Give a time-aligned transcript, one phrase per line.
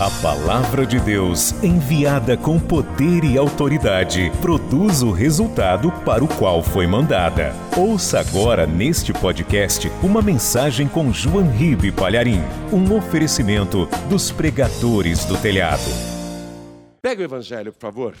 [0.00, 6.62] A palavra de Deus, enviada com poder e autoridade, produz o resultado para o qual
[6.62, 7.52] foi mandada.
[7.76, 12.38] Ouça agora neste podcast uma mensagem com João Ribe Palharim,
[12.72, 15.90] um oferecimento dos pregadores do telhado.
[17.02, 18.16] Pega o evangelho, por favor,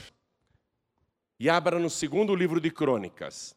[1.38, 3.54] e abra no segundo livro de Crônicas.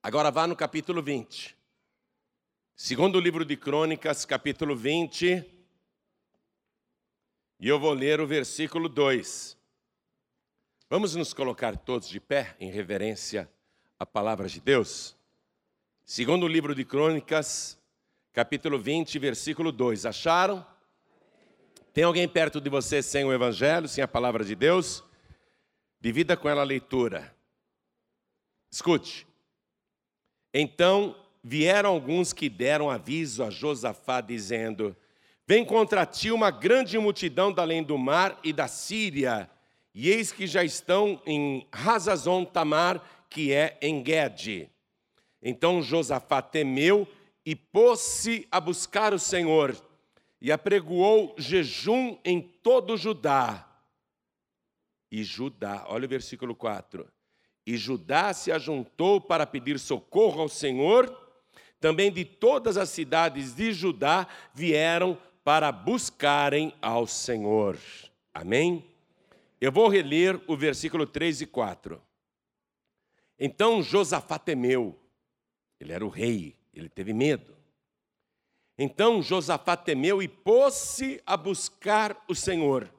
[0.00, 1.56] Agora vá no capítulo 20.
[2.76, 5.53] Segundo livro de Crônicas, capítulo 20.
[7.58, 9.56] E eu vou ler o versículo 2.
[10.90, 13.50] Vamos nos colocar todos de pé em reverência
[13.98, 15.16] à palavra de Deus?
[16.04, 17.78] Segundo livro de Crônicas,
[18.32, 20.04] capítulo 20, versículo 2.
[20.04, 20.66] Acharam?
[21.92, 25.04] Tem alguém perto de você sem o evangelho, sem a palavra de Deus?
[26.00, 27.34] Divida com ela a leitura.
[28.70, 29.26] Escute.
[30.52, 34.96] Então vieram alguns que deram aviso a Josafá, dizendo:
[35.46, 39.50] Vem contra ti uma grande multidão da além do mar e da Síria,
[39.94, 44.70] e eis que já estão em Razazon Tamar, que é em Guede.
[45.42, 47.06] Então Josafá temeu
[47.44, 49.76] e pôs-se a buscar o Senhor,
[50.40, 53.68] e apregoou jejum em todo Judá.
[55.10, 57.06] E Judá, olha o versículo 4.
[57.66, 61.14] E Judá se ajuntou para pedir socorro ao Senhor,
[61.78, 67.78] também de todas as cidades de Judá vieram para buscarem ao Senhor.
[68.32, 68.84] Amém?
[69.60, 72.00] Eu vou reler o versículo 3 e 4.
[73.38, 74.98] Então Josafá temeu,
[75.78, 77.54] ele era o rei, ele teve medo.
[78.78, 82.90] Então Josafá temeu e pôs-se a buscar o Senhor,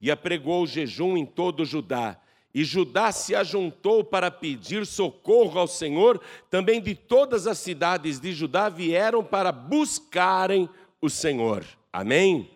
[0.00, 2.18] e apregou o jejum em todo Judá.
[2.52, 8.32] E Judá se ajuntou para pedir socorro ao Senhor, também de todas as cidades de
[8.32, 10.68] Judá vieram para buscarem
[11.00, 11.64] o Senhor.
[11.92, 12.48] Amém?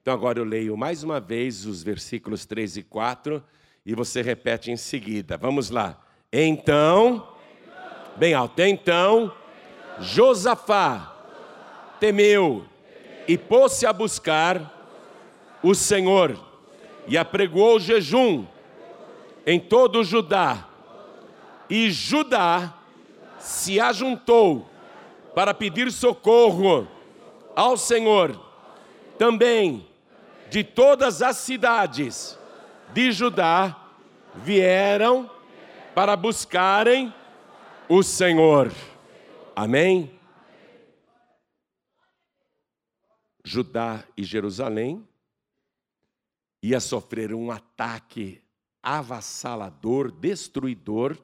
[0.00, 3.44] Então agora eu leio mais uma vez os versículos 3 e 4
[3.84, 5.36] e você repete em seguida.
[5.36, 6.00] Vamos lá.
[6.32, 7.28] Então,
[8.16, 9.30] bem alto, então,
[10.00, 11.14] Josafá
[12.00, 12.64] temeu
[13.28, 14.72] e pôs-se a buscar
[15.62, 16.42] o Senhor
[17.06, 18.46] e apregou jejum
[19.46, 20.66] em todo o Judá.
[21.68, 22.74] E Judá
[23.38, 24.66] se ajuntou
[25.34, 26.88] para pedir socorro
[27.54, 28.45] ao Senhor
[29.18, 29.88] também
[30.50, 32.38] de todas as cidades
[32.92, 33.94] de Judá
[34.34, 35.30] vieram
[35.94, 37.12] para buscarem
[37.88, 38.72] o Senhor.
[39.54, 40.18] Amém?
[43.44, 45.06] Judá e Jerusalém
[46.62, 48.42] ia sofrer um ataque
[48.82, 51.16] avassalador, destruidor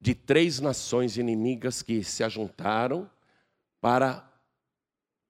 [0.00, 3.10] de três nações inimigas que se ajuntaram
[3.80, 4.25] para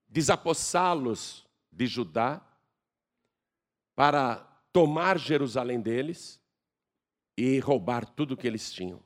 [0.07, 2.41] desapossá-los de Judá,
[3.95, 4.37] para
[4.71, 6.39] tomar Jerusalém deles
[7.35, 9.01] e roubar tudo o que eles tinham.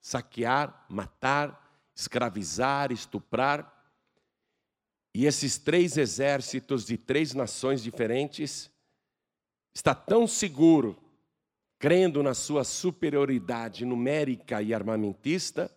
[0.00, 3.70] Saquear, matar, escravizar, estuprar.
[5.14, 8.70] E esses três exércitos de três nações diferentes
[9.74, 10.96] está tão seguro,
[11.78, 15.76] crendo na sua superioridade numérica e armamentista,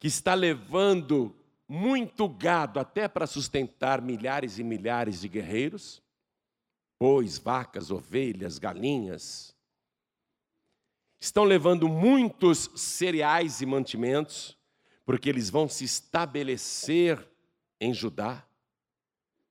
[0.00, 1.34] que está levando
[1.74, 6.00] muito gado até para sustentar milhares e milhares de guerreiros,
[7.00, 9.56] bois, vacas, ovelhas, galinhas.
[11.18, 14.56] Estão levando muitos cereais e mantimentos,
[15.04, 17.28] porque eles vão se estabelecer
[17.80, 18.46] em Judá.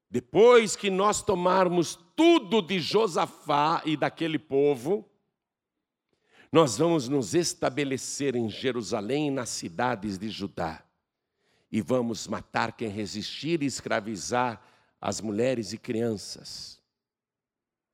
[0.10, 5.10] Depois que nós tomarmos tudo de Josafá e daquele povo,
[6.52, 10.86] nós vamos nos estabelecer em Jerusalém e nas cidades de Judá
[11.74, 14.62] e vamos matar quem resistir e escravizar
[15.02, 16.80] as mulheres e crianças.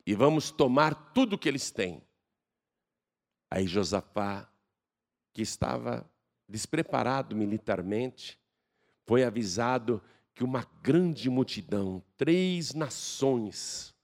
[0.05, 2.03] E vamos tomar tudo que eles têm.
[3.49, 4.51] Aí Josafá,
[5.31, 6.05] que estava
[6.45, 8.37] despreparado militarmente,
[9.07, 10.03] foi avisado
[10.35, 13.95] que uma grande multidão, três nações,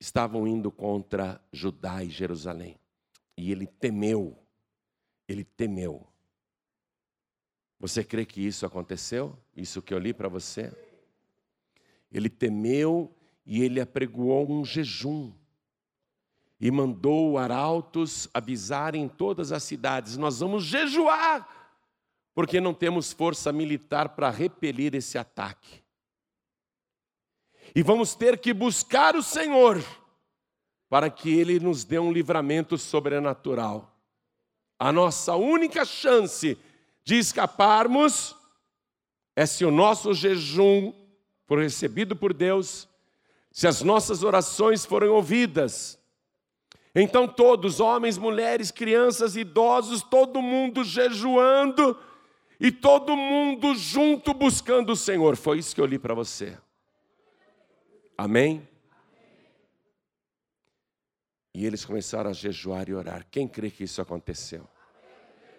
[0.00, 2.76] estavam indo contra Judá e Jerusalém.
[3.36, 4.36] E ele temeu,
[5.28, 6.08] ele temeu.
[7.78, 9.36] Você crê que isso aconteceu?
[9.54, 10.72] Isso que eu li para você?
[12.10, 13.14] Ele temeu
[13.44, 15.32] e ele apregoou um jejum.
[16.58, 21.46] E mandou arautos avisarem em todas as cidades: Nós vamos jejuar,
[22.34, 25.84] porque não temos força militar para repelir esse ataque.
[27.74, 29.84] E vamos ter que buscar o Senhor,
[30.88, 33.94] para que Ele nos dê um livramento sobrenatural.
[34.78, 36.56] A nossa única chance
[37.06, 38.36] de escaparmos
[39.36, 40.92] é se o nosso jejum
[41.46, 42.88] for recebido por Deus,
[43.52, 45.96] se as nossas orações forem ouvidas.
[46.92, 51.96] Então, todos, homens, mulheres, crianças, idosos, todo mundo jejuando
[52.58, 55.36] e todo mundo junto buscando o Senhor.
[55.36, 56.58] Foi isso que eu li para você.
[58.18, 58.66] Amém?
[61.54, 63.24] E eles começaram a jejuar e orar.
[63.30, 64.68] Quem crê que isso aconteceu?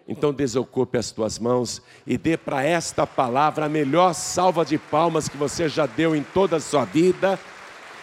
[0.08, 5.28] Então desocupe as tuas mãos e dê para esta palavra a melhor salva de palmas
[5.28, 7.38] que você já deu em toda a sua vida.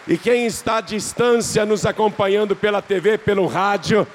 [0.06, 4.06] E quem está à distância nos acompanhando pela TV, pelo rádio,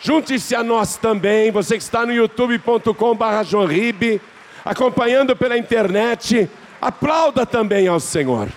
[0.00, 1.52] junte-se a nós também.
[1.52, 4.20] Você que está no youtube.com/joanribe,
[4.64, 6.50] acompanhando pela internet,
[6.80, 8.48] aplauda também ao Senhor.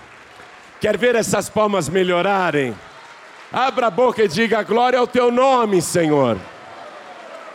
[0.79, 2.73] Quer ver essas palmas melhorarem?
[3.53, 6.39] Abra a boca e diga glória ao teu nome, Senhor.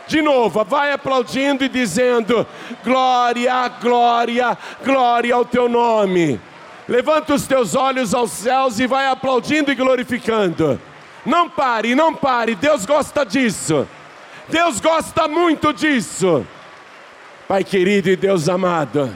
[0.07, 2.47] De novo, vai aplaudindo e dizendo:
[2.83, 6.39] Glória, glória, glória ao teu nome.
[6.87, 10.79] Levanta os teus olhos aos céus e vai aplaudindo e glorificando.
[11.25, 13.85] Não pare, não pare, Deus gosta disso.
[14.47, 16.45] Deus gosta muito disso.
[17.45, 19.13] Pai querido e Deus amado,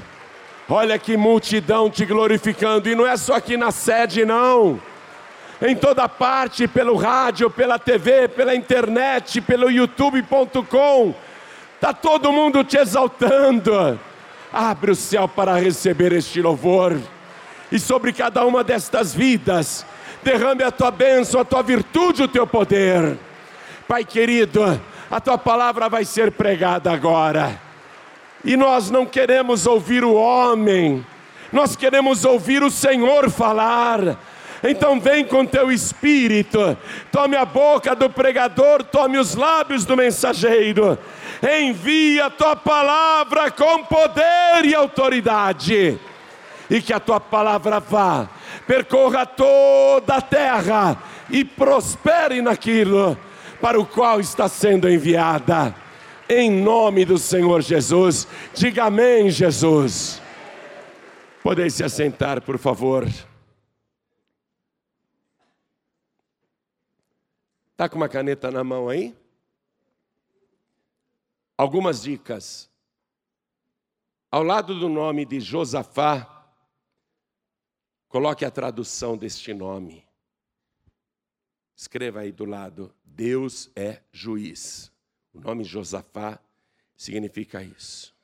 [0.69, 4.79] olha que multidão te glorificando, e não é só aqui na sede, não
[5.61, 11.13] em toda parte, pelo rádio, pela TV, pela internet, pelo youtube.com.
[11.75, 13.99] Está todo mundo te exaltando.
[14.51, 16.99] Abre o céu para receber este louvor.
[17.71, 19.85] E sobre cada uma destas vidas,
[20.23, 23.17] derrame a tua bênção, a tua virtude, o teu poder.
[23.87, 27.59] Pai querido, a tua palavra vai ser pregada agora.
[28.43, 31.05] E nós não queremos ouvir o homem,
[31.51, 34.17] nós queremos ouvir o Senhor falar
[34.63, 36.77] então vem com teu espírito,
[37.11, 40.97] tome a boca do pregador, tome os lábios do mensageiro,
[41.41, 45.99] envia a tua palavra com poder e autoridade,
[46.69, 48.29] e que a tua palavra vá,
[48.67, 50.97] percorra toda a terra
[51.29, 53.17] e prospere naquilo
[53.59, 55.73] para o qual está sendo enviada.
[56.29, 60.21] Em nome do Senhor Jesus, diga amém, Jesus.
[61.43, 63.07] Podem se assentar, por favor.
[67.81, 69.17] Está com uma caneta na mão aí?
[71.57, 72.69] Algumas dicas.
[74.29, 76.47] Ao lado do nome de Josafá,
[78.07, 80.05] coloque a tradução deste nome.
[81.75, 84.91] Escreva aí do lado: Deus é juiz.
[85.33, 86.39] O nome Josafá
[86.95, 88.15] significa isso.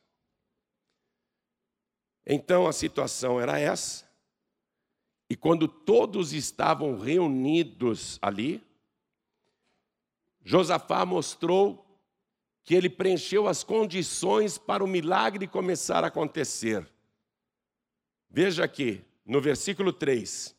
[2.23, 4.07] Então a situação era essa.
[5.27, 8.66] E quando todos estavam reunidos ali,
[10.47, 11.85] Josafá mostrou
[12.63, 16.89] que ele preencheu as condições para o milagre começar a acontecer.
[18.29, 20.55] Veja aqui, no versículo 3.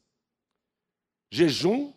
[1.31, 1.95] Jejum,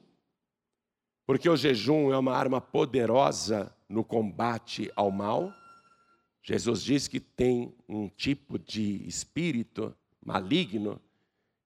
[1.26, 5.54] porque o jejum é uma arma poderosa no combate ao mal.
[6.42, 9.94] Jesus diz que tem um tipo de espírito
[10.26, 10.98] maligno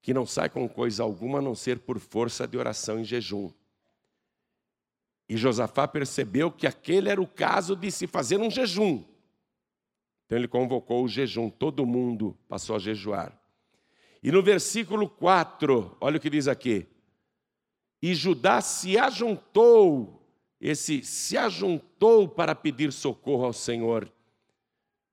[0.01, 3.53] que não sai com coisa alguma a não ser por força de oração em jejum.
[5.27, 9.03] E Josafá percebeu que aquele era o caso de se fazer um jejum.
[10.25, 13.37] Então ele convocou o jejum, todo mundo passou a jejuar.
[14.21, 16.87] E no versículo 4, olha o que diz aqui:
[18.01, 20.27] E Judá se ajuntou,
[20.59, 24.11] esse se ajuntou para pedir socorro ao Senhor.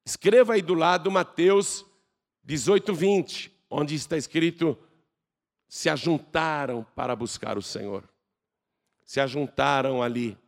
[0.04, 1.86] Escreva aí do lado Mateus
[2.44, 4.78] 18, 20, onde está escrito:
[5.68, 8.11] se ajuntaram para buscar o Senhor
[9.12, 10.38] se ajuntaram ali,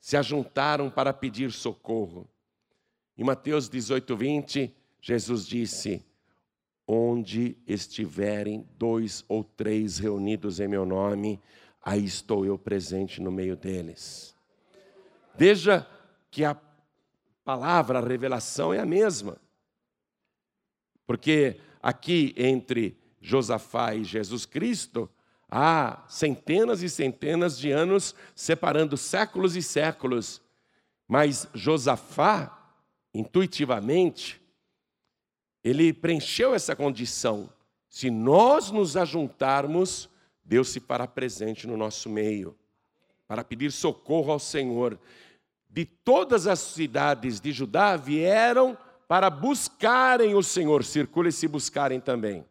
[0.00, 2.28] se ajuntaram para pedir socorro.
[3.16, 6.04] Em Mateus 18, 20, Jesus disse:
[6.84, 11.40] Onde estiverem dois ou três reunidos em meu nome,
[11.80, 14.34] aí estou eu presente no meio deles.
[15.36, 15.88] Veja
[16.28, 16.60] que a
[17.44, 19.40] palavra, a revelação é a mesma.
[21.06, 25.08] Porque aqui entre Josafá e Jesus Cristo,
[25.48, 30.42] Há centenas e centenas de anos separando séculos e séculos.
[31.06, 32.74] Mas Josafá,
[33.14, 34.40] intuitivamente,
[35.62, 37.48] ele preencheu essa condição.
[37.88, 40.08] Se nós nos ajuntarmos,
[40.44, 42.56] Deus se fará presente no nosso meio,
[43.26, 44.98] para pedir socorro ao Senhor.
[45.68, 48.76] De todas as cidades de Judá vieram
[49.08, 52.44] para buscarem o Senhor, circule se buscarem também,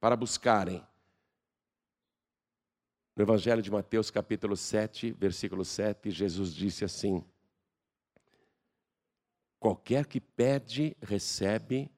[0.00, 0.82] para buscarem.
[3.16, 7.24] No Evangelho de Mateus, capítulo 7, versículo 7, Jesus disse assim:
[9.60, 11.90] Qualquer que pede, recebe,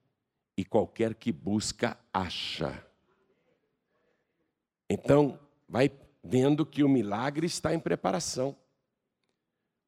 [0.56, 2.87] e qualquer que busca, acha.
[4.88, 5.90] Então, vai
[6.23, 8.56] vendo que o milagre está em preparação.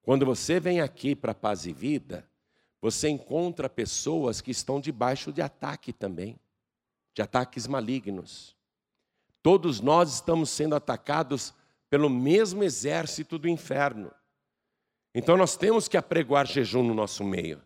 [0.03, 2.29] Quando você vem aqui para Paz e Vida,
[2.81, 6.39] você encontra pessoas que estão debaixo de ataque também,
[7.13, 8.58] de ataques malignos.
[9.49, 11.55] Todos nós estamos sendo atacados
[11.89, 14.13] pelo mesmo exército do inferno.
[15.15, 17.63] Então nós temos que apregoar jejum no nosso meio.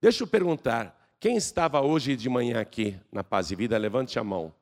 [0.00, 3.76] Deixa eu perguntar, quem estava hoje de manhã aqui na Paz e Vida?
[3.76, 4.54] Levante a mão.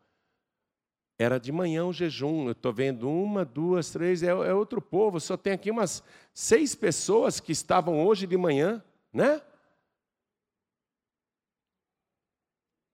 [1.17, 2.47] Era de manhã o jejum.
[2.47, 5.21] Eu estou vendo uma, duas, três, é, é, outro povo.
[5.21, 6.03] Só tem aqui umas
[6.35, 8.83] seis pessoas que estavam hoje de manhã,
[9.13, 9.41] né?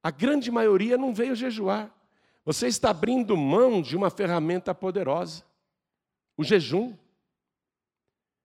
[0.02, 2.01] A grande maioria não veio jejuar.
[2.44, 5.44] Você está abrindo mão de uma ferramenta poderosa,
[6.36, 6.96] o jejum.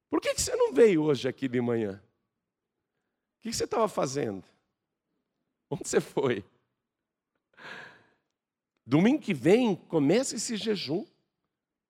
[0.09, 2.01] Por que, você não veio hoje aqui de manhã?
[3.37, 4.43] O que você estava fazendo?
[5.69, 6.45] Onde você foi?
[8.85, 11.05] Domingo que vem começa esse jejum.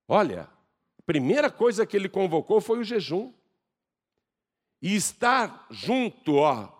[0.07, 0.49] Olha,
[0.97, 3.33] a primeira coisa que ele convocou foi o jejum.
[4.81, 6.76] E estar junto, ó.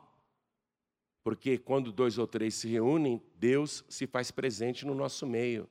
[1.28, 5.70] Porque quando dois ou três se reúnem, Deus se faz presente no nosso meio.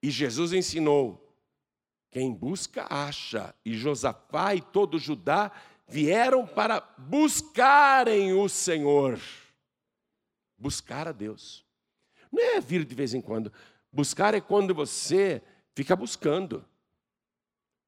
[0.00, 1.34] E Jesus ensinou:
[2.12, 3.52] quem busca, acha.
[3.64, 5.50] E Josafá e todo Judá
[5.88, 9.18] vieram para buscarem o Senhor.
[10.56, 11.66] Buscar a Deus.
[12.30, 13.52] Não é vir de vez em quando.
[13.92, 15.42] Buscar é quando você
[15.74, 16.64] fica buscando.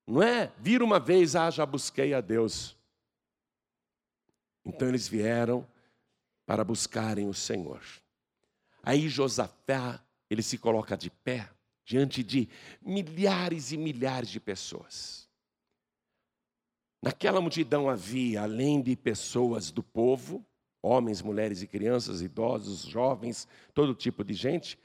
[0.05, 2.77] Não é vir uma vez, ah, já busquei a Deus.
[4.65, 5.71] Então eles vieram
[6.53, 7.81] para buscarem o Senhor.
[8.83, 11.49] Aí Josafá, ele se coloca de pé
[11.83, 12.47] diante de
[12.83, 15.31] milhares e milhares de pessoas.
[17.01, 20.45] Naquela multidão havia, além de pessoas do povo,
[20.83, 24.79] homens, mulheres e crianças, idosos, jovens, todo tipo de gente,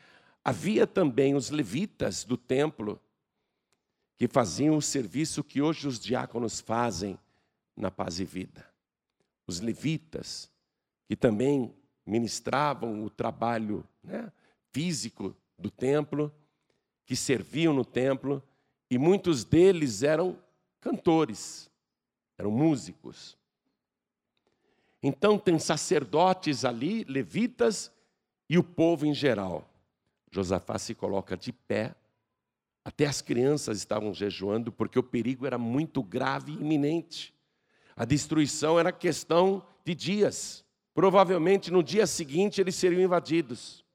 [0.46, 2.98] havia também os levitas do templo,
[4.16, 7.20] que faziam o serviço que hoje os diáconos fazem
[7.76, 8.66] na paz e vida.
[9.46, 10.50] Os levitas,
[11.08, 11.74] que também
[12.06, 14.32] ministravam o trabalho né,
[14.72, 16.34] físico do templo,
[17.06, 18.44] que serviam no templo,
[18.90, 20.38] e muitos deles eram
[20.80, 21.70] cantores,
[22.38, 23.38] eram músicos.
[25.02, 27.92] Então tem sacerdotes ali, levitas
[28.50, 29.68] e o povo em geral.
[30.32, 31.96] Josafá se coloca de pé,
[32.84, 37.34] até as crianças estavam jejuando, porque o perigo era muito grave e iminente.
[37.96, 40.64] A destruição era questão de dias.
[40.98, 43.86] Provavelmente no dia seguinte eles seriam invadidos.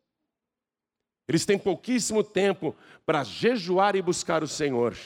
[1.27, 4.97] Eles têm pouquíssimo tempo para jejuar e buscar o Senhor.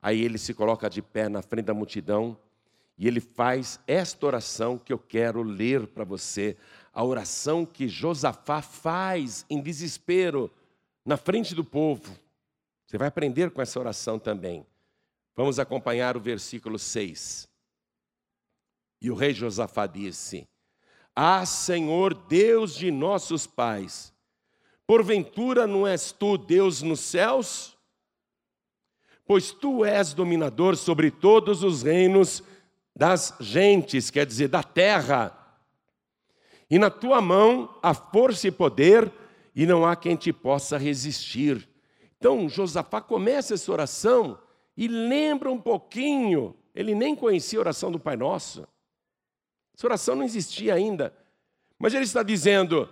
[0.00, 2.34] Aí ele se coloca de pé na frente da multidão
[2.96, 6.56] e ele faz esta oração que eu quero ler para você,
[6.94, 10.50] a oração que Josafá faz em desespero
[11.04, 12.18] na frente do povo.
[12.86, 14.66] Você vai aprender com essa oração também.
[15.34, 17.46] Vamos acompanhar o versículo 6.
[19.02, 20.48] E o rei Josafá disse:
[21.18, 24.12] Ah, Senhor Deus de nossos pais,
[24.86, 27.74] porventura não és tu Deus nos céus?
[29.26, 32.42] Pois tu és dominador sobre todos os reinos
[32.94, 35.32] das gentes, quer dizer, da terra.
[36.68, 39.10] E na tua mão há força e poder,
[39.54, 41.66] e não há quem te possa resistir.
[42.18, 44.38] Então, Josafá começa essa oração
[44.76, 48.68] e lembra um pouquinho, ele nem conhecia a oração do Pai Nosso.
[49.76, 51.14] Essa oração não existia ainda.
[51.78, 52.88] Mas ele está dizendo: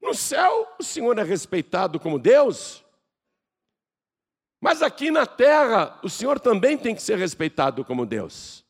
[0.00, 2.84] no céu o Senhor é respeitado como Deus,
[4.60, 8.64] mas aqui na terra o Senhor também tem que ser respeitado como Deus.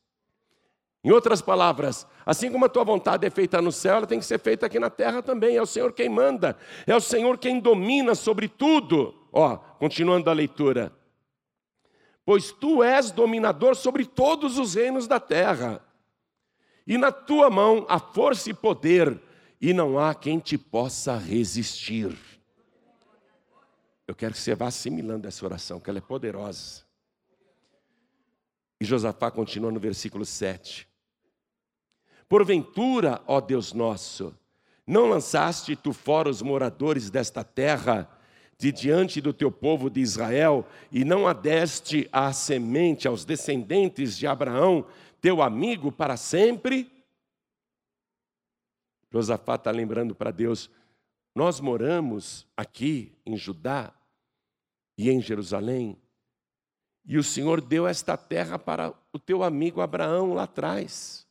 [1.05, 4.25] Em outras palavras, assim como a tua vontade é feita no céu, ela tem que
[4.25, 5.57] ser feita aqui na terra também.
[5.57, 9.15] É o Senhor quem manda, é o Senhor quem domina sobre tudo.
[9.33, 10.93] Ó, continuando a leitura.
[12.25, 15.86] Pois tu és dominador sobre todos os reinos da terra,
[16.87, 19.21] e na tua mão há força e poder,
[19.61, 22.17] e não há quem te possa resistir.
[24.07, 26.85] Eu quero que você vá assimilando essa oração, que ela é poderosa.
[28.81, 30.87] E Josafá continua no versículo 7.
[32.29, 34.35] Porventura, ó Deus nosso,
[34.87, 38.09] não lançaste tu fora os moradores desta terra
[38.59, 44.27] de diante do teu povo de Israel e não adeste a semente aos descendentes de
[44.27, 44.87] Abraão,
[45.27, 46.89] teu amigo para sempre?
[49.11, 50.71] Josafá está lembrando para Deus:
[51.35, 53.93] nós moramos aqui em Judá
[54.97, 56.01] e em Jerusalém,
[57.05, 61.27] e o Senhor deu esta terra para o teu amigo Abraão lá atrás.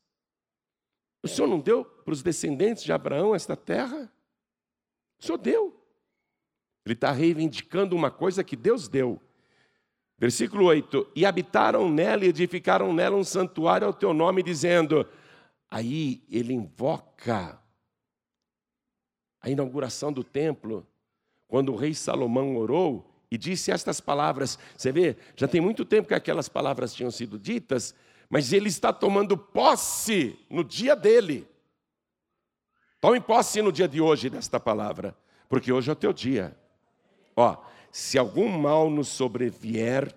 [1.23, 4.11] O Senhor não deu para os descendentes de Abraão esta terra?
[5.17, 5.73] O Senhor deu.
[6.85, 9.21] Ele está reivindicando uma coisa que Deus deu.
[10.17, 15.07] Versículo 8: E habitaram nela e edificaram nela um santuário ao teu nome, dizendo.
[15.69, 17.59] Aí ele invoca
[19.41, 20.87] a inauguração do templo,
[21.47, 24.57] quando o rei Salomão orou e disse estas palavras.
[24.75, 27.93] Você vê, já tem muito tempo que aquelas palavras tinham sido ditas,
[28.29, 31.47] mas ele está tomando posse no dia dele.
[32.99, 35.15] Tome posse no dia de hoje desta palavra,
[35.47, 36.57] porque hoje é o teu dia.
[37.35, 37.57] Ó,
[37.97, 40.13] se algum mal nos sobrevier,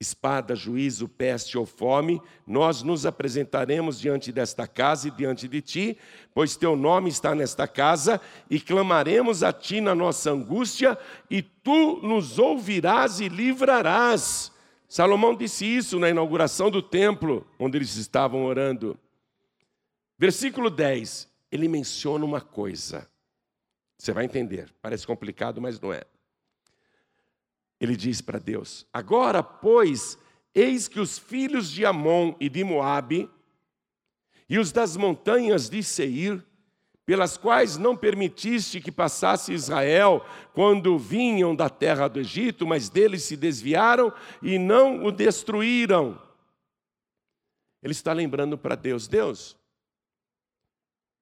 [0.00, 5.98] espada, juízo, peste ou fome, nós nos apresentaremos diante desta casa e diante de ti,
[6.34, 8.20] pois teu nome está nesta casa,
[8.50, 10.98] e clamaremos a ti na nossa angústia,
[11.30, 14.50] e tu nos ouvirás e livrarás.
[14.88, 18.98] Salomão disse isso na inauguração do templo, onde eles estavam orando.
[20.18, 23.08] Versículo 10, ele menciona uma coisa.
[23.96, 26.02] Você vai entender, parece complicado, mas não é.
[27.80, 30.18] Ele diz para Deus: Agora, pois,
[30.54, 33.30] eis que os filhos de Amon e de Moabe
[34.48, 36.44] e os das montanhas de Seir,
[37.04, 43.22] pelas quais não permitiste que passasse Israel quando vinham da terra do Egito, mas deles
[43.22, 46.20] se desviaram e não o destruíram.
[47.82, 49.56] Ele está lembrando para Deus: Deus,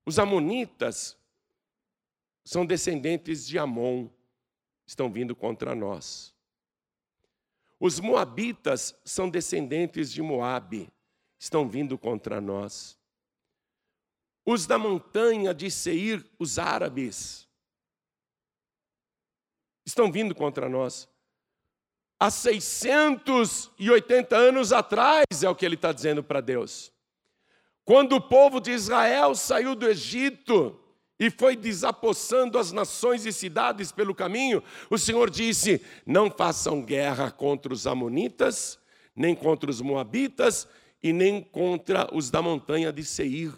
[0.06, 1.16] os Amonitas
[2.44, 4.08] são descendentes de Amon,
[4.86, 6.33] estão vindo contra nós.
[7.84, 10.90] Os moabitas são descendentes de Moabe,
[11.38, 12.98] estão vindo contra nós.
[14.42, 17.46] Os da montanha de Seir, os árabes,
[19.84, 21.06] estão vindo contra nós.
[22.18, 26.90] Há 680 anos atrás, é o que ele está dizendo para Deus.
[27.84, 30.82] Quando o povo de Israel saiu do Egito,
[31.18, 37.30] e foi desapossando as nações e cidades pelo caminho, o Senhor disse: Não façam guerra
[37.30, 38.78] contra os Amonitas,
[39.14, 40.66] nem contra os Moabitas
[41.02, 43.52] e nem contra os da montanha de Seir.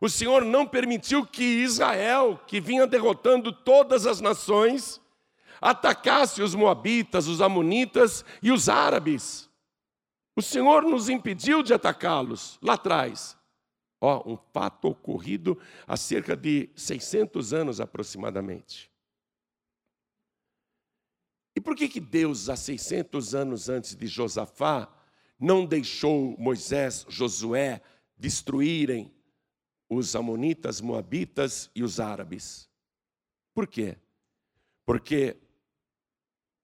[0.00, 5.00] O Senhor não permitiu que Israel, que vinha derrotando todas as nações,
[5.60, 9.48] atacasse os Moabitas, os Amonitas e os árabes.
[10.36, 13.37] O Senhor nos impediu de atacá-los lá atrás.
[14.00, 18.90] Ó, um fato ocorrido há cerca de 600 anos aproximadamente.
[21.56, 24.88] E por que, que Deus, há 600 anos antes de Josafá,
[25.38, 27.82] não deixou Moisés, Josué
[28.16, 29.12] destruírem
[29.88, 32.70] os amonitas, moabitas e os árabes?
[33.52, 33.98] Por quê?
[34.86, 35.36] Porque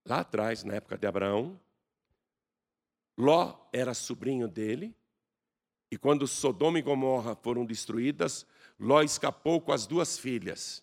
[0.06, 1.60] lá atrás, na época de Abraão,
[3.16, 4.94] Ló era sobrinho dele,
[5.94, 8.44] e quando Sodoma e Gomorra foram destruídas,
[8.80, 10.82] Ló escapou com as duas filhas.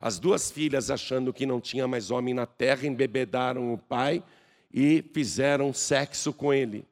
[0.00, 4.24] As duas filhas, achando que não tinha mais homem na terra, embebedaram o pai
[4.72, 6.88] e fizeram sexo com ele.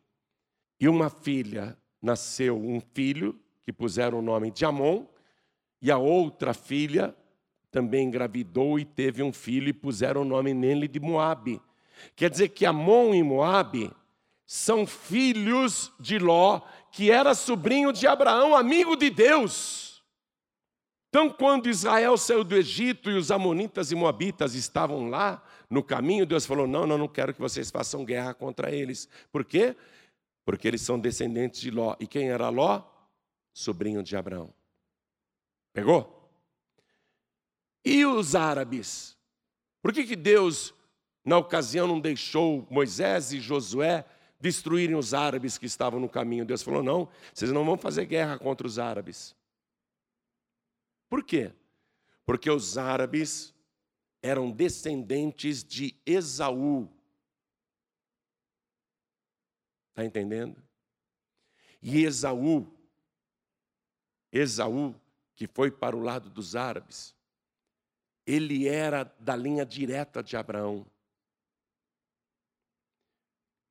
[0.78, 5.06] E uma filha nasceu um filho, que puseram o nome de Amon,
[5.80, 7.16] e a outra filha
[7.70, 11.62] também engravidou e teve um filho e puseram o nome nele de Moabe.
[12.14, 13.90] Quer dizer que Amon e Moabe
[14.46, 16.60] são filhos de Ló,
[16.94, 20.00] que era sobrinho de Abraão, amigo de Deus.
[21.08, 26.24] Então, quando Israel saiu do Egito e os amonitas e moabitas estavam lá no caminho,
[26.24, 29.08] Deus falou: Não, não, não quero que vocês façam guerra contra eles.
[29.32, 29.76] Por quê?
[30.44, 31.96] Porque eles são descendentes de Ló.
[31.98, 32.84] E quem era Ló?
[33.52, 34.54] Sobrinho de Abraão.
[35.72, 36.30] Pegou?
[37.84, 39.16] E os árabes?
[39.82, 40.72] Por que, que Deus,
[41.24, 44.04] na ocasião, não deixou Moisés e Josué
[44.44, 46.44] destruírem os árabes que estavam no caminho.
[46.44, 49.34] Deus falou: não, vocês não vão fazer guerra contra os árabes.
[51.08, 51.50] Por quê?
[52.26, 53.54] Porque os árabes
[54.22, 56.90] eram descendentes de Esaú.
[59.88, 60.62] Está entendendo?
[61.80, 62.70] E Esaú,
[64.30, 64.94] Esaú,
[65.34, 67.14] que foi para o lado dos árabes,
[68.26, 70.84] ele era da linha direta de Abraão.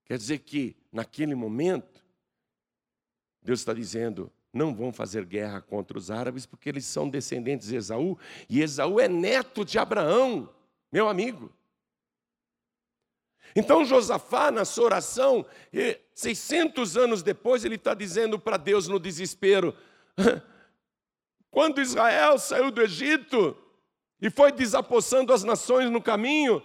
[0.05, 2.03] Quer dizer que, naquele momento,
[3.41, 7.75] Deus está dizendo: não vão fazer guerra contra os árabes, porque eles são descendentes de
[7.75, 8.17] Esaú,
[8.49, 10.49] e Esaú é neto de Abraão,
[10.91, 11.51] meu amigo.
[13.55, 15.45] Então Josafá, na sua oração,
[16.13, 19.75] 600 anos depois, ele está dizendo para Deus no desespero:
[21.51, 23.55] quando Israel saiu do Egito
[24.21, 26.63] e foi desapossando as nações no caminho,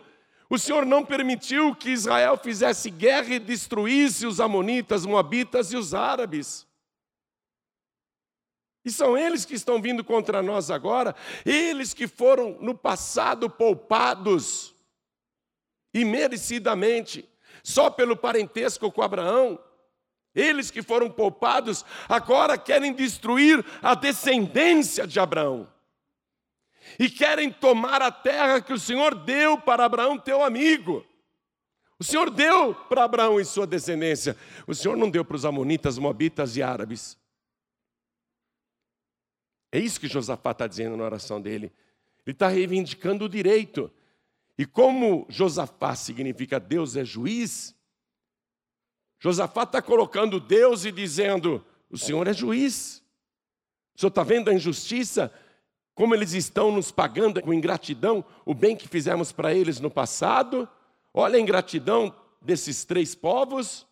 [0.50, 5.92] o Senhor não permitiu que Israel fizesse guerra e destruísse os Amonitas, Moabitas e os
[5.92, 6.66] árabes.
[8.82, 14.74] E são eles que estão vindo contra nós agora, eles que foram no passado poupados,
[15.92, 17.28] imerecidamente,
[17.62, 19.62] só pelo parentesco com Abraão.
[20.34, 25.68] Eles que foram poupados agora querem destruir a descendência de Abraão.
[26.98, 31.06] E querem tomar a terra que o Senhor deu para Abraão, teu amigo.
[31.98, 34.37] O Senhor deu para Abraão e sua descendência.
[34.66, 37.16] O Senhor não deu para os amonitas, moabitas e árabes.
[39.70, 41.72] É isso que Josafá está dizendo na oração dele.
[42.26, 43.90] Ele está reivindicando o direito.
[44.56, 47.76] E como Josafá significa Deus é juiz,
[49.20, 53.02] Josafá está colocando Deus e dizendo: o Senhor é juiz.
[53.94, 55.32] O Senhor está vendo a injustiça?
[55.98, 60.68] Como eles estão nos pagando com ingratidão o bem que fizemos para eles no passado?
[61.12, 63.84] Olha a ingratidão desses três povos.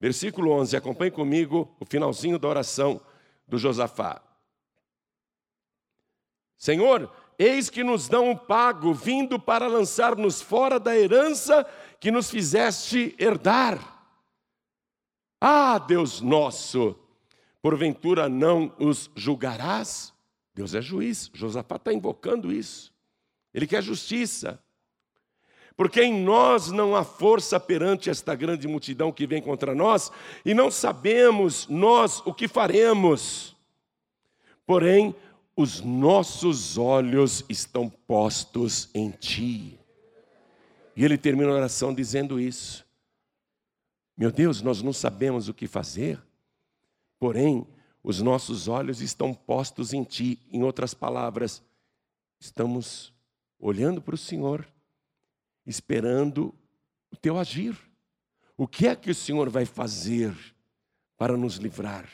[0.00, 3.00] Versículo 11, acompanhe comigo o finalzinho da oração
[3.46, 4.20] do Josafá.
[6.58, 11.64] Senhor, eis que nos dão um pago, vindo para lançar-nos fora da herança
[12.00, 13.78] que nos fizeste herdar.
[15.40, 16.98] Ah, Deus nosso,
[17.62, 20.15] porventura não os julgarás?
[20.56, 22.90] Deus é juiz, Josafá está invocando isso.
[23.52, 24.58] Ele quer justiça.
[25.76, 30.10] Porque em nós não há força perante esta grande multidão que vem contra nós,
[30.46, 33.54] e não sabemos nós o que faremos.
[34.64, 35.14] Porém,
[35.54, 39.78] os nossos olhos estão postos em Ti.
[40.96, 42.82] E ele termina a oração dizendo isso.
[44.16, 46.18] Meu Deus, nós não sabemos o que fazer,
[47.18, 47.66] porém,
[48.06, 50.38] os nossos olhos estão postos em Ti.
[50.52, 51.60] Em outras palavras,
[52.38, 53.12] estamos
[53.58, 54.64] olhando para o Senhor,
[55.66, 56.54] esperando
[57.10, 57.76] o Teu agir.
[58.56, 60.32] O que é que o Senhor vai fazer
[61.18, 62.08] para nos livrar?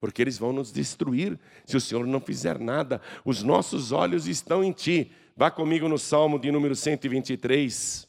[0.00, 3.02] porque eles vão nos destruir se o Senhor não fizer nada.
[3.22, 5.12] Os nossos olhos estão em Ti.
[5.36, 8.08] Vá comigo no Salmo de número 123.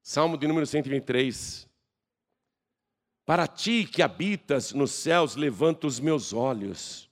[0.00, 1.67] Salmo de número 123.
[3.28, 7.10] Para ti que habitas nos céus, levanto os meus olhos.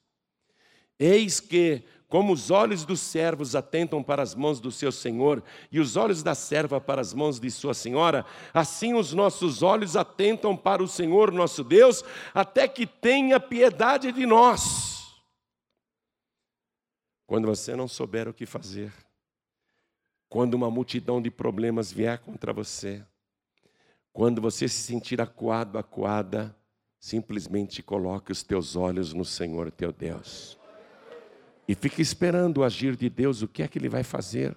[0.98, 5.79] Eis que como os olhos dos servos atentam para as mãos do seu senhor e
[5.79, 8.24] os olhos da serva para as mãos de sua senhora,
[8.55, 12.02] assim os nossos olhos atentam para o Senhor nosso Deus,
[12.33, 15.20] até que tenha piedade de nós.
[17.26, 18.90] Quando você não souber o que fazer,
[20.31, 23.05] quando uma multidão de problemas vier contra você,
[24.16, 26.57] quando você se sentir acuado, acuada,
[26.98, 30.59] simplesmente coloque os teus olhos no Senhor teu Deus.
[31.68, 34.57] E fica esperando o agir de Deus, o que é que ele vai fazer.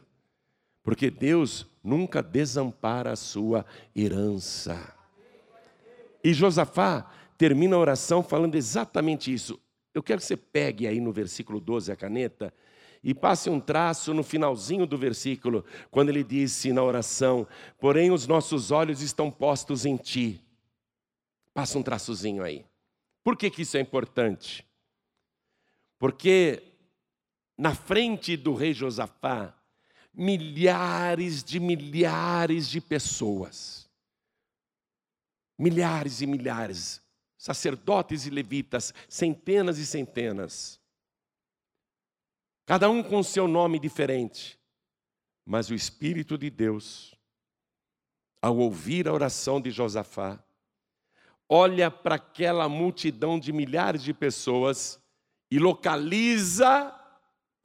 [0.81, 4.95] Porque Deus nunca desampara a sua herança.
[6.23, 9.59] E Josafá termina a oração falando exatamente isso.
[9.93, 12.53] Eu quero que você pegue aí no versículo 12 a caneta
[13.03, 17.47] e passe um traço no finalzinho do versículo, quando ele disse na oração:
[17.79, 20.43] Porém, os nossos olhos estão postos em ti.
[21.53, 22.65] Passa um traçozinho aí.
[23.23, 24.65] Por que, que isso é importante?
[25.97, 26.63] Porque
[27.57, 29.53] na frente do rei Josafá,
[30.13, 33.89] milhares de milhares de pessoas,
[35.57, 37.01] milhares e milhares,
[37.37, 40.78] sacerdotes e levitas, centenas e centenas,
[42.69, 44.59] cada um com seu nome diferente,
[45.43, 47.15] mas o Espírito de Deus,
[48.39, 50.37] ao ouvir a oração de Josafá,
[51.49, 55.01] olha para aquela multidão de milhares de pessoas
[55.49, 56.95] e localiza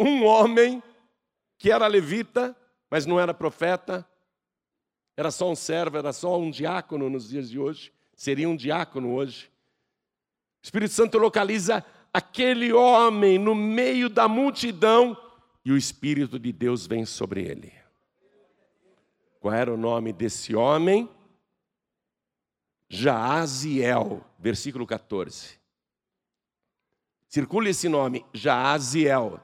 [0.01, 0.83] um homem
[1.59, 2.57] que era levita,
[2.91, 4.09] mas não era profeta,
[5.19, 9.13] era só um servo, era só um diácono nos dias de hoje, seria um diácono
[9.13, 9.53] hoje.
[10.63, 15.21] O Espírito Santo localiza aquele homem no meio da multidão
[15.65, 17.73] e o Espírito de Deus vem sobre ele.
[19.41, 21.11] Qual era o nome desse homem?
[22.89, 25.59] Jaaziel, versículo 14.
[27.27, 29.41] Circula esse nome, Jaaziel.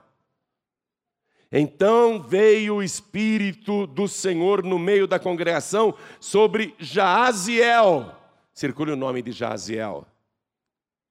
[1.51, 8.15] Então veio o Espírito do Senhor no meio da congregação sobre Jaaziel.
[8.53, 10.07] Circule o nome de Jaaziel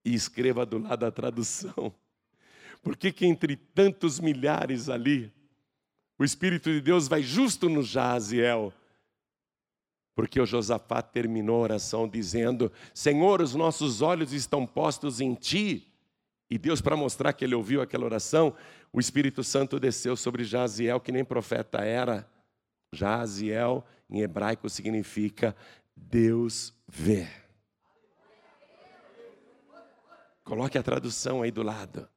[0.09, 1.93] e escreva do lado da tradução.
[2.81, 5.31] Por que, que entre tantos milhares ali,
[6.17, 8.73] o Espírito de Deus vai justo no Jaaziel?
[10.15, 15.85] Porque o Josafá terminou a oração dizendo: Senhor, os nossos olhos estão postos em ti.
[16.49, 18.55] E Deus, para mostrar que ele ouviu aquela oração,
[18.91, 22.27] o Espírito Santo desceu sobre Jaziel, que nem profeta era.
[22.91, 25.55] Jaziel, em hebraico, significa
[25.95, 27.27] Deus vê.
[30.49, 32.09] Coloque a tradução aí do lado.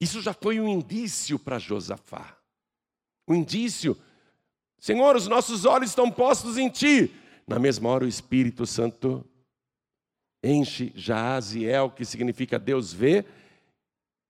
[0.00, 2.34] Isso já foi um indício para Josafá.
[3.28, 3.94] Um indício.
[4.78, 7.14] Senhor, os nossos olhos estão postos em ti.
[7.46, 9.22] Na mesma hora, o Espírito Santo
[10.42, 13.26] enche Jaaziel, que significa Deus vê,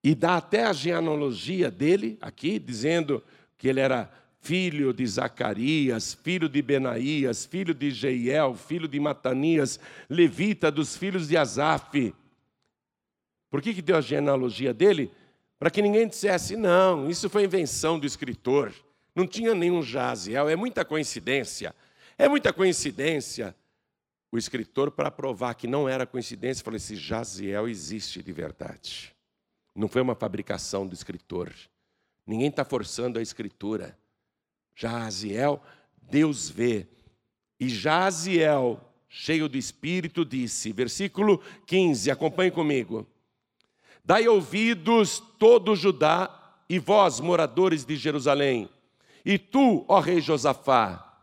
[0.03, 3.23] e dá até a genealogia dele aqui, dizendo
[3.57, 9.79] que ele era filho de Zacarias, filho de Benaías, filho de Jeiel, filho de Matanias,
[10.09, 12.13] levita dos filhos de Asaf.
[13.51, 15.13] Por que, que deu a genealogia dele?
[15.59, 18.73] Para que ninguém dissesse, não, isso foi invenção do escritor.
[19.15, 21.75] Não tinha nenhum Jaziel, é muita coincidência.
[22.17, 23.55] É muita coincidência.
[24.33, 29.15] O escritor, para provar que não era coincidência, falou: esse Jaziel existe de verdade.
[29.75, 31.53] Não foi uma fabricação do escritor.
[32.27, 33.99] Ninguém está forçando a escritura.
[34.75, 35.63] Jaziel,
[36.01, 36.87] Deus vê.
[37.59, 43.07] E Jaziel, cheio do Espírito, disse, versículo 15, acompanhe comigo.
[44.05, 46.31] Dai ouvidos todo Judá
[46.69, 48.69] e vós, moradores de Jerusalém,
[49.25, 51.19] e tu, ó rei Josafá,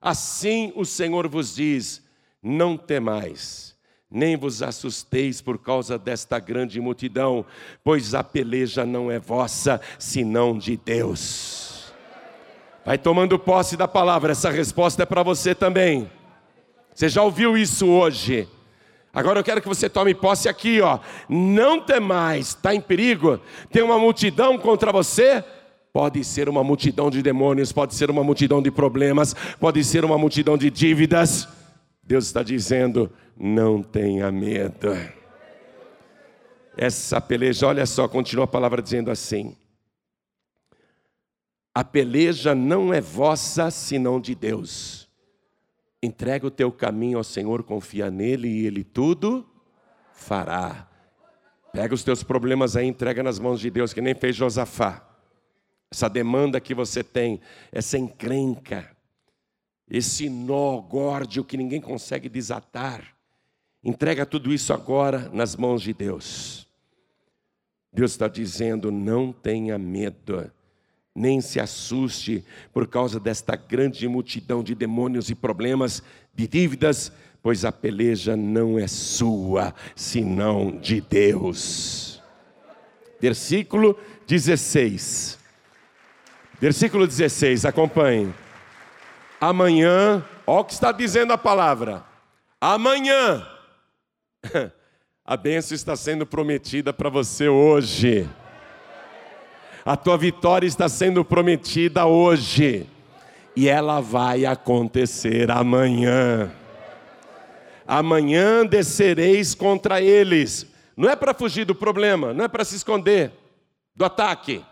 [0.00, 2.06] assim o Senhor vos diz:
[2.42, 3.76] não temais,
[4.10, 7.44] nem vos assusteis por causa desta grande multidão,
[7.82, 11.92] pois a peleja não é vossa, senão de Deus.
[12.84, 16.10] Vai tomando posse da palavra, essa resposta é para você também.
[16.94, 18.48] Você já ouviu isso hoje?
[19.12, 21.00] Agora eu quero que você tome posse aqui, ó.
[21.28, 23.40] Não temais, está em perigo?
[23.70, 25.44] Tem uma multidão contra você?
[25.92, 30.16] Pode ser uma multidão de demônios, pode ser uma multidão de problemas, pode ser uma
[30.16, 31.48] multidão de dívidas.
[32.02, 34.96] Deus está dizendo: não tenha medo.
[36.76, 39.56] Essa peleja, olha só, continua a palavra dizendo assim:
[41.74, 45.09] a peleja não é vossa, senão de Deus.
[46.02, 49.46] Entrega o teu caminho ao Senhor, confia nele e ele tudo
[50.12, 50.88] fará.
[51.72, 55.06] Pega os teus problemas aí, entrega nas mãos de Deus, que nem fez Josafá.
[55.90, 58.96] Essa demanda que você tem, essa encrenca,
[59.88, 63.16] esse nó górdio que ninguém consegue desatar.
[63.82, 66.68] Entrega tudo isso agora nas mãos de Deus.
[67.92, 70.50] Deus está dizendo: não tenha medo
[71.20, 76.02] nem se assuste por causa desta grande multidão de demônios e problemas,
[76.34, 82.22] de dívidas, pois a peleja não é sua, senão de Deus.
[83.20, 85.38] Versículo 16.
[86.58, 88.32] Versículo 16, acompanhe.
[89.40, 92.04] Amanhã, olha o que está dizendo a palavra.
[92.60, 93.46] Amanhã,
[95.24, 98.28] a bênção está sendo prometida para você hoje.
[99.84, 102.86] A tua vitória está sendo prometida hoje
[103.56, 106.52] e ela vai acontecer amanhã.
[107.86, 110.66] Amanhã descereis contra eles.
[110.96, 113.32] Não é para fugir do problema, não é para se esconder
[113.96, 114.64] do ataque,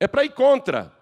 [0.00, 0.92] é para ir contra.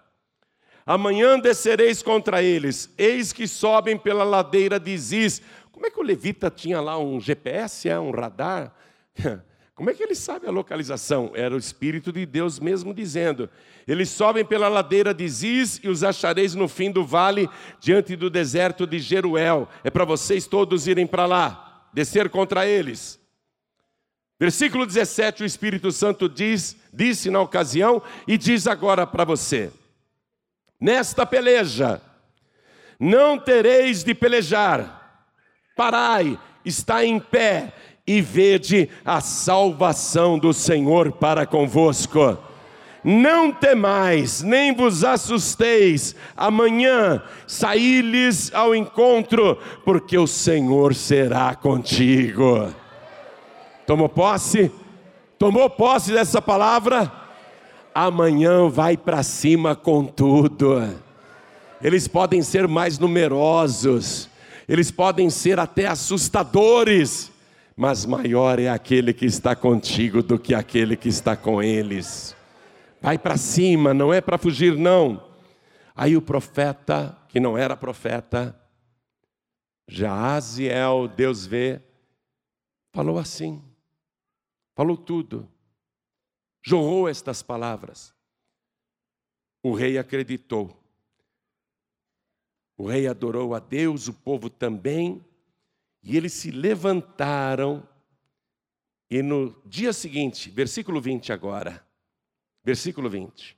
[0.85, 5.41] Amanhã descereis contra eles, eis que sobem pela ladeira de Ziz.
[5.71, 8.71] Como é que o levita tinha lá um GPS, é, um radar?
[9.75, 11.33] Como é que ele sabe a localização?
[11.35, 13.49] Era o Espírito de Deus mesmo dizendo:
[13.85, 17.49] Eles sobem pela ladeira de Ziz e os achareis no fim do vale,
[17.81, 19.67] diante do deserto de Jeruel.
[19.83, 23.19] É para vocês todos irem para lá, descer contra eles.
[24.39, 29.73] Versículo 17: O Espírito Santo diz, disse na ocasião e diz agora para você:
[30.79, 32.01] Nesta peleja,
[32.97, 35.27] não tereis de pelejar,
[35.75, 37.73] parai, está em pé
[38.07, 42.37] e vede a salvação do Senhor para convosco.
[43.03, 52.73] Não temais, nem vos assusteis, amanhã saí-lhes ao encontro, porque o Senhor será contigo.
[53.85, 54.71] Tomou posse?
[55.37, 57.11] Tomou posse dessa palavra?
[57.93, 60.81] Amanhã vai para cima com tudo.
[61.83, 64.29] Eles podem ser mais numerosos,
[64.67, 67.34] eles podem ser até assustadores
[67.75, 72.35] mas maior é aquele que está contigo do que aquele que está com eles.
[73.01, 75.21] Vai para cima, não é para fugir, não.
[75.93, 78.59] Aí o profeta, que não era profeta,
[79.87, 81.81] Jaaziel, Deus vê,
[82.91, 83.61] falou assim,
[84.73, 85.47] falou tudo,
[86.63, 88.13] jorrou estas palavras.
[89.61, 90.81] O rei acreditou.
[92.77, 95.23] O rei adorou a Deus, o povo também,
[96.05, 97.83] e eles se levantaram,
[99.09, 101.83] e no dia seguinte, versículo 20 agora,
[102.63, 103.57] versículo 20.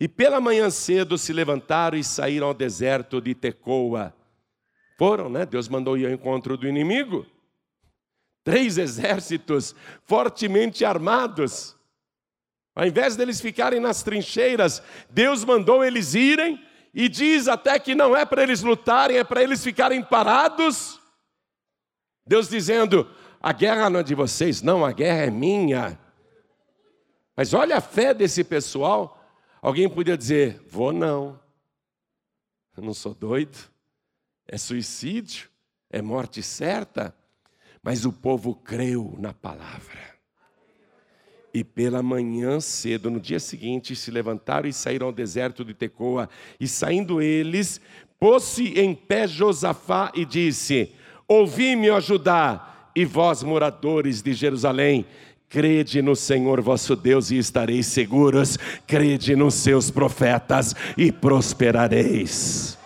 [0.00, 4.14] E pela manhã cedo se levantaram e saíram ao deserto de Tecoa.
[4.98, 5.44] Foram, né?
[5.44, 7.26] Deus mandou ir ao encontro do inimigo.
[8.42, 11.76] Três exércitos fortemente armados.
[12.74, 18.16] Ao invés deles ficarem nas trincheiras, Deus mandou eles irem e diz até que não
[18.16, 21.03] é para eles lutarem, é para eles ficarem parados.
[22.26, 23.08] Deus dizendo:
[23.40, 25.98] a guerra não é de vocês, não, a guerra é minha.
[27.36, 29.20] Mas olha a fé desse pessoal.
[29.60, 31.38] Alguém podia dizer: vou não,
[32.76, 33.58] eu não sou doido,
[34.46, 35.48] é suicídio,
[35.90, 37.14] é morte certa.
[37.82, 40.14] Mas o povo creu na palavra.
[41.52, 46.28] E pela manhã cedo, no dia seguinte, se levantaram e saíram ao deserto de Tecoa.
[46.58, 47.80] E saindo eles,
[48.18, 50.94] pôs-se em pé Josafá e disse:
[51.26, 55.06] Ouvi-me, Judá, e vós, moradores de Jerusalém,
[55.54, 58.58] Crede no Senhor vosso Deus e estareis seguros,
[58.88, 62.76] crede nos seus profetas e prosperareis.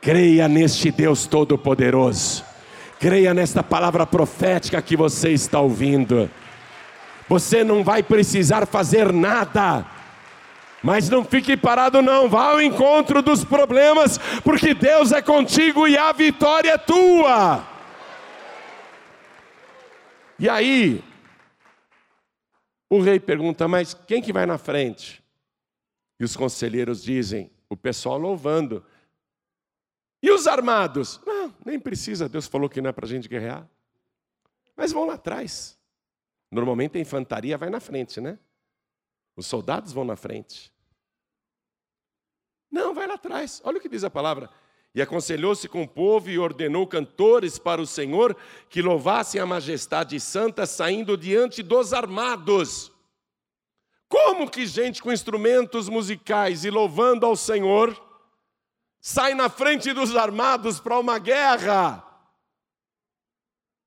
[0.00, 2.44] Creia neste Deus Todo-Poderoso,
[3.00, 6.30] creia nesta palavra profética que você está ouvindo.
[7.28, 9.84] Você não vai precisar fazer nada.
[10.82, 12.28] Mas não fique parado, não.
[12.28, 17.66] Vá ao encontro dos problemas, porque Deus é contigo e a vitória é tua.
[20.38, 21.02] E aí,
[22.88, 25.22] o rei pergunta: Mas quem que vai na frente?
[26.18, 28.84] E os conselheiros dizem: O pessoal louvando.
[30.22, 31.20] E os armados?
[31.24, 33.68] Não, nem precisa, Deus falou que não é para a gente guerrear.
[34.76, 35.78] Mas vão lá atrás.
[36.50, 38.38] Normalmente a infantaria vai na frente, né?
[39.38, 40.72] Os soldados vão na frente.
[42.68, 43.62] Não, vai lá atrás.
[43.64, 44.50] Olha o que diz a palavra.
[44.92, 48.36] E aconselhou-se com o povo e ordenou cantores para o Senhor
[48.68, 52.90] que louvassem a majestade santa saindo diante dos armados.
[54.08, 57.96] Como que gente com instrumentos musicais e louvando ao Senhor
[59.00, 62.04] sai na frente dos armados para uma guerra?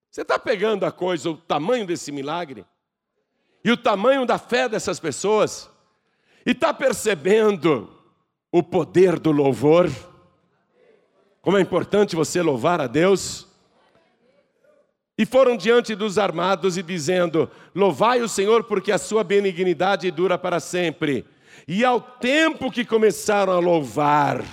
[0.10, 2.66] Você está pegando a coisa, o tamanho desse milagre,
[3.64, 5.70] e o tamanho da fé dessas pessoas,
[6.46, 7.90] e está percebendo
[8.52, 9.90] o poder do louvor?
[11.42, 13.48] Como é importante você louvar a Deus?
[15.18, 20.38] E foram diante dos armados e dizendo: Louvai o Senhor, porque a sua benignidade dura
[20.38, 21.26] para sempre.
[21.68, 24.44] E ao tempo que começaram a louvar,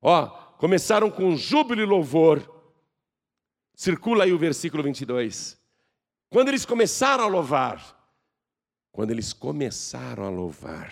[0.00, 0.26] ó,
[0.58, 2.56] começaram com júbilo e louvor,
[3.76, 5.58] Circula aí o versículo 22.
[6.30, 7.95] Quando eles começaram a louvar,
[8.96, 10.90] quando eles começaram a louvar,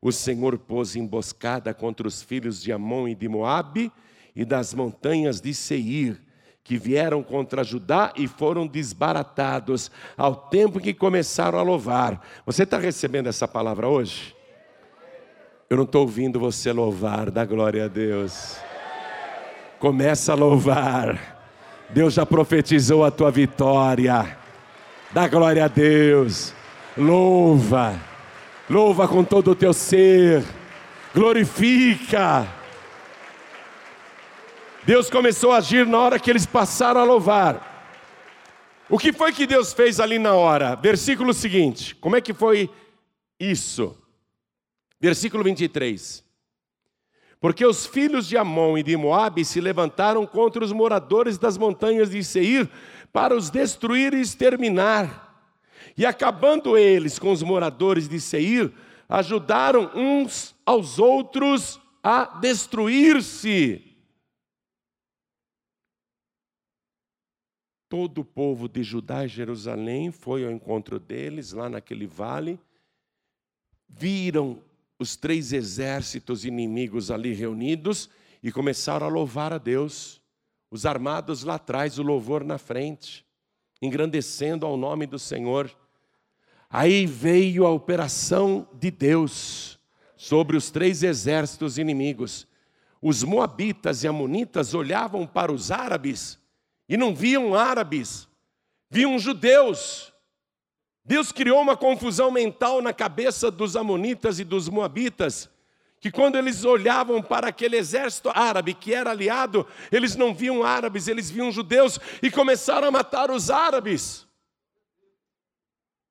[0.00, 3.90] o Senhor pôs emboscada contra os filhos de Amon e de Moabe
[4.34, 6.20] e das montanhas de Seir,
[6.62, 12.24] que vieram contra Judá e foram desbaratados ao tempo que começaram a louvar.
[12.46, 14.32] Você está recebendo essa palavra hoje?
[15.68, 18.56] Eu não estou ouvindo você louvar, dá glória a Deus.
[19.80, 21.58] Começa a louvar.
[21.90, 24.38] Deus já profetizou a tua vitória.
[25.12, 26.54] Dá glória a Deus.
[26.96, 28.00] Louva.
[28.70, 30.44] Louva com todo o teu ser.
[31.14, 32.46] Glorifica.
[34.84, 37.72] Deus começou a agir na hora que eles passaram a louvar.
[38.88, 40.76] O que foi que Deus fez ali na hora?
[40.76, 41.94] Versículo seguinte.
[41.96, 42.70] Como é que foi
[43.40, 43.96] isso?
[45.00, 46.22] Versículo 23.
[47.40, 52.10] Porque os filhos de Amon e de Moabe se levantaram contra os moradores das montanhas
[52.10, 52.68] de Seir
[53.12, 55.23] para os destruir e exterminar.
[55.96, 58.72] E acabando eles com os moradores de Seir,
[59.08, 63.94] ajudaram uns aos outros a destruir-se.
[67.88, 72.58] Todo o povo de Judá e Jerusalém foi ao encontro deles lá naquele vale,
[73.88, 74.60] viram
[74.98, 78.10] os três exércitos inimigos ali reunidos
[78.42, 80.20] e começaram a louvar a Deus.
[80.70, 83.24] Os armados lá atrás, o louvor na frente,
[83.80, 85.74] engrandecendo ao nome do Senhor.
[86.68, 89.78] Aí veio a operação de Deus
[90.16, 92.46] sobre os três exércitos inimigos.
[93.00, 96.38] Os moabitas e amonitas olhavam para os árabes
[96.88, 98.28] e não viam árabes,
[98.90, 100.14] viam judeus
[101.04, 105.50] Deus criou uma confusão mental na cabeça dos amonitas e dos moabitas,
[106.00, 111.06] que quando eles olhavam para aquele exército árabe que era aliado, eles não viam árabes,
[111.06, 114.26] eles viam judeus e começaram a matar os árabes.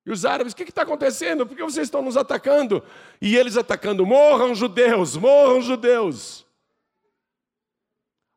[0.06, 1.46] E os árabes, o que está acontecendo?
[1.46, 2.82] Por que vocês estão nos atacando?
[3.20, 6.44] E eles atacando, morram judeus, morram judeus.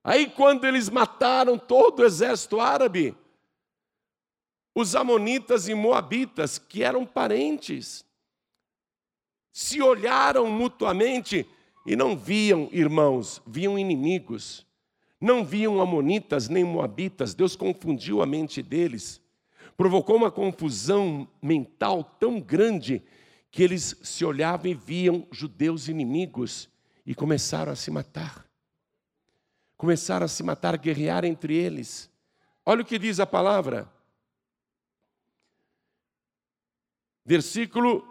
[0.03, 3.13] Aí, quando eles mataram todo o exército árabe,
[4.73, 8.05] os Amonitas e Moabitas, que eram parentes,
[9.51, 11.45] se olharam mutuamente
[11.85, 14.65] e não viam irmãos, viam inimigos.
[15.19, 19.19] Não viam amonitas nem moabitas, Deus confundiu a mente deles,
[19.77, 23.03] provocou uma confusão mental tão grande
[23.51, 26.67] que eles se olhavam e viam judeus inimigos
[27.05, 28.45] e começaram a se matar.
[29.77, 32.09] Começaram a se matar, a guerrear entre eles.
[32.65, 33.87] Olha o que diz a palavra.
[37.23, 38.03] Versículo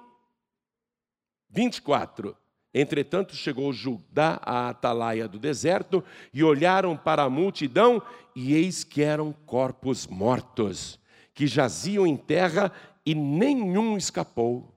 [1.50, 2.36] 24.
[2.72, 8.02] Entretanto, chegou Judá à atalaia do deserto e olharam para a multidão,
[8.34, 10.98] e eis que eram corpos mortos,
[11.36, 12.72] que jaziam em terra,
[13.04, 14.72] e nenhum escapou.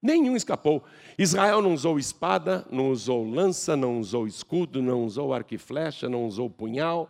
[0.00, 0.84] Nenhum escapou.
[1.18, 6.06] Israel não usou espada, não usou lança, não usou escudo, não usou arco e flecha,
[6.06, 7.08] não usou punhal,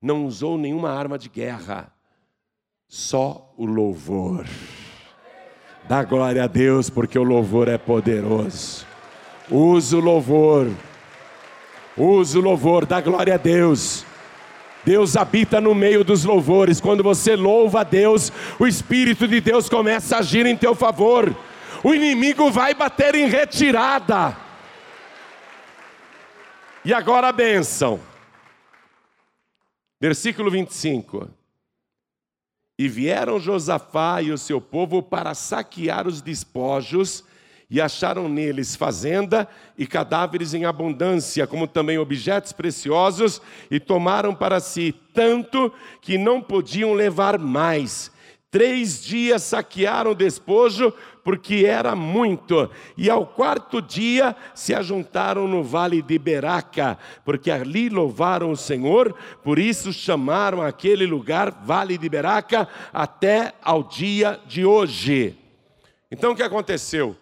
[0.00, 1.92] não usou nenhuma arma de guerra.
[2.86, 4.46] Só o louvor.
[5.88, 8.86] Dá glória a Deus, porque o louvor é poderoso.
[9.50, 10.70] Usa o louvor.
[11.96, 14.06] Usa o louvor, dá glória a Deus.
[14.84, 16.80] Deus habita no meio dos louvores.
[16.80, 21.34] Quando você louva a Deus, o Espírito de Deus começa a agir em teu favor.
[21.84, 24.36] O inimigo vai bater em retirada.
[26.84, 28.00] E agora a bênção.
[30.00, 31.28] Versículo 25.
[32.78, 37.24] E vieram Josafá e o seu povo para saquear os despojos
[37.70, 39.46] e acharam neles fazenda
[39.78, 43.40] e cadáveres em abundância, como também objetos preciosos,
[43.70, 48.10] e tomaram para si tanto que não podiam levar mais.
[48.50, 50.92] Três dias saquearam o despojo,
[51.22, 57.88] porque era muito, e ao quarto dia se ajuntaram no vale de Beraca, porque ali
[57.88, 59.14] louvaram o Senhor,
[59.44, 65.36] por isso chamaram aquele lugar Vale de Beraca até ao dia de hoje.
[66.10, 67.16] Então o que aconteceu?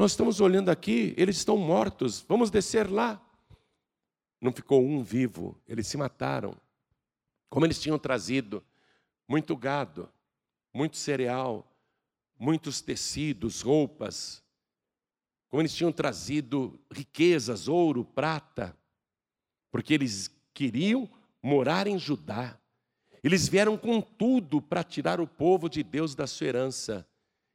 [0.00, 3.20] Nós estamos olhando aqui, eles estão mortos, vamos descer lá.
[4.40, 6.56] Não ficou um vivo, eles se mataram.
[7.50, 8.64] Como eles tinham trazido
[9.28, 10.10] muito gado,
[10.72, 11.70] muito cereal,
[12.38, 14.42] muitos tecidos, roupas,
[15.50, 18.74] como eles tinham trazido riquezas, ouro, prata,
[19.70, 21.10] porque eles queriam
[21.42, 22.58] morar em Judá.
[23.22, 27.06] Eles vieram com tudo para tirar o povo de Deus da sua herança.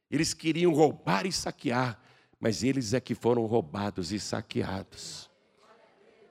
[0.08, 2.05] Eles queriam roubar e saquear
[2.38, 5.30] mas eles é que foram roubados e saqueados.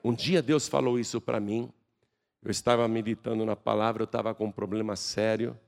[0.04, 1.70] Um dia Deus falou isso para mim.
[2.42, 5.58] Eu estava meditando na palavra, eu estava com um problema sério.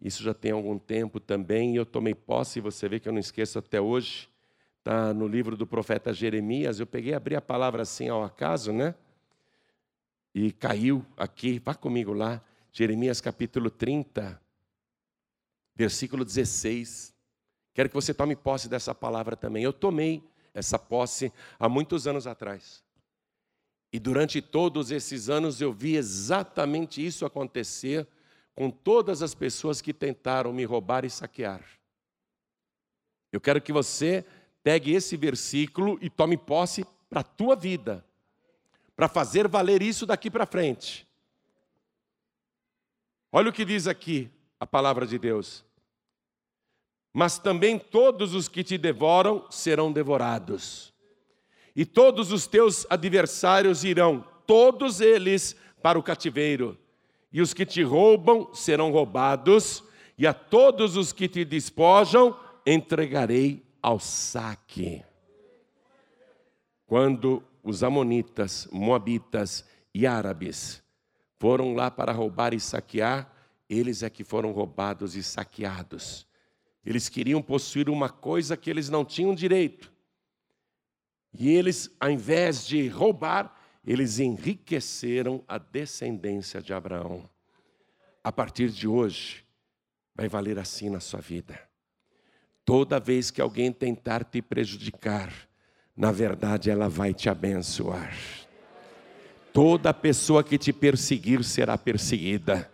[0.00, 3.18] Isso já tem algum tempo também, e eu tomei posse, você vê que eu não
[3.18, 4.28] esqueço até hoje.
[4.78, 6.80] Está no livro do profeta Jeremias.
[6.80, 8.94] Eu peguei, abri a palavra assim ao acaso, né?
[10.34, 12.40] E caiu aqui, vá comigo lá,
[12.72, 14.40] Jeremias capítulo 30,
[15.74, 17.12] versículo 16.
[17.72, 19.62] Quero que você tome posse dessa palavra também.
[19.62, 22.82] Eu tomei essa posse há muitos anos atrás.
[23.92, 28.06] E durante todos esses anos eu vi exatamente isso acontecer
[28.54, 31.64] com todas as pessoas que tentaram me roubar e saquear.
[33.32, 34.24] Eu quero que você
[34.62, 38.04] pegue esse versículo e tome posse para a tua vida,
[38.94, 41.06] para fazer valer isso daqui para frente.
[43.32, 45.64] Olha o que diz aqui a palavra de Deus
[47.12, 50.92] mas também todos os que te devoram serão devorados.
[51.74, 56.78] E todos os teus adversários irão, todos eles, para o cativeiro.
[57.32, 59.82] E os que te roubam serão roubados,
[60.18, 65.02] e a todos os que te despojam entregarei ao saque.
[66.86, 70.82] Quando os amonitas, moabitas e árabes
[71.38, 73.32] foram lá para roubar e saquear,
[73.68, 76.26] eles é que foram roubados e saqueados.
[76.84, 79.92] Eles queriam possuir uma coisa que eles não tinham direito.
[81.32, 83.54] E eles, ao invés de roubar,
[83.84, 87.28] eles enriqueceram a descendência de Abraão.
[88.22, 89.44] A partir de hoje,
[90.14, 91.58] vai valer assim na sua vida.
[92.64, 95.32] Toda vez que alguém tentar te prejudicar,
[95.96, 98.14] na verdade ela vai te abençoar.
[99.52, 102.70] Toda pessoa que te perseguir será perseguida.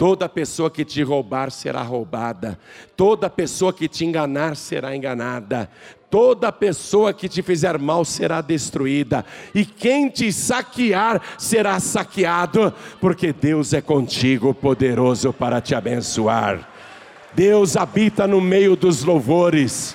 [0.00, 2.58] Toda pessoa que te roubar será roubada,
[2.96, 5.68] toda pessoa que te enganar será enganada,
[6.08, 13.30] toda pessoa que te fizer mal será destruída, e quem te saquear será saqueado, porque
[13.30, 16.66] Deus é contigo, poderoso para te abençoar.
[17.34, 19.94] Deus habita no meio dos louvores,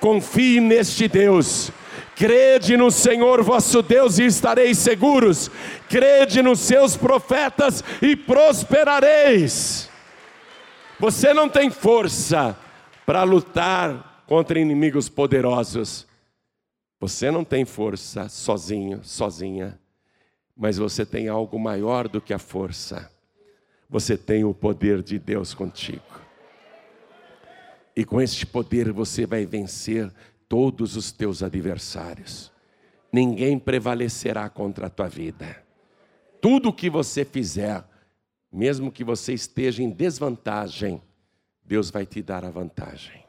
[0.00, 1.70] confie neste Deus
[2.16, 5.50] Crede no Senhor vosso Deus e estareis seguros.
[5.86, 9.90] Crede nos seus profetas e prosperareis.
[10.98, 12.58] Você não tem força
[13.04, 16.06] para lutar contra inimigos poderosos.
[16.98, 19.78] Você não tem força sozinho, sozinha.
[20.56, 23.10] Mas você tem algo maior do que a força.
[23.90, 26.02] Você tem o poder de Deus contigo.
[27.94, 30.10] E com este poder você vai vencer
[30.48, 32.52] todos os teus adversários.
[33.12, 35.64] Ninguém prevalecerá contra a tua vida.
[36.40, 37.84] Tudo que você fizer,
[38.52, 41.02] mesmo que você esteja em desvantagem,
[41.64, 43.24] Deus vai te dar a vantagem.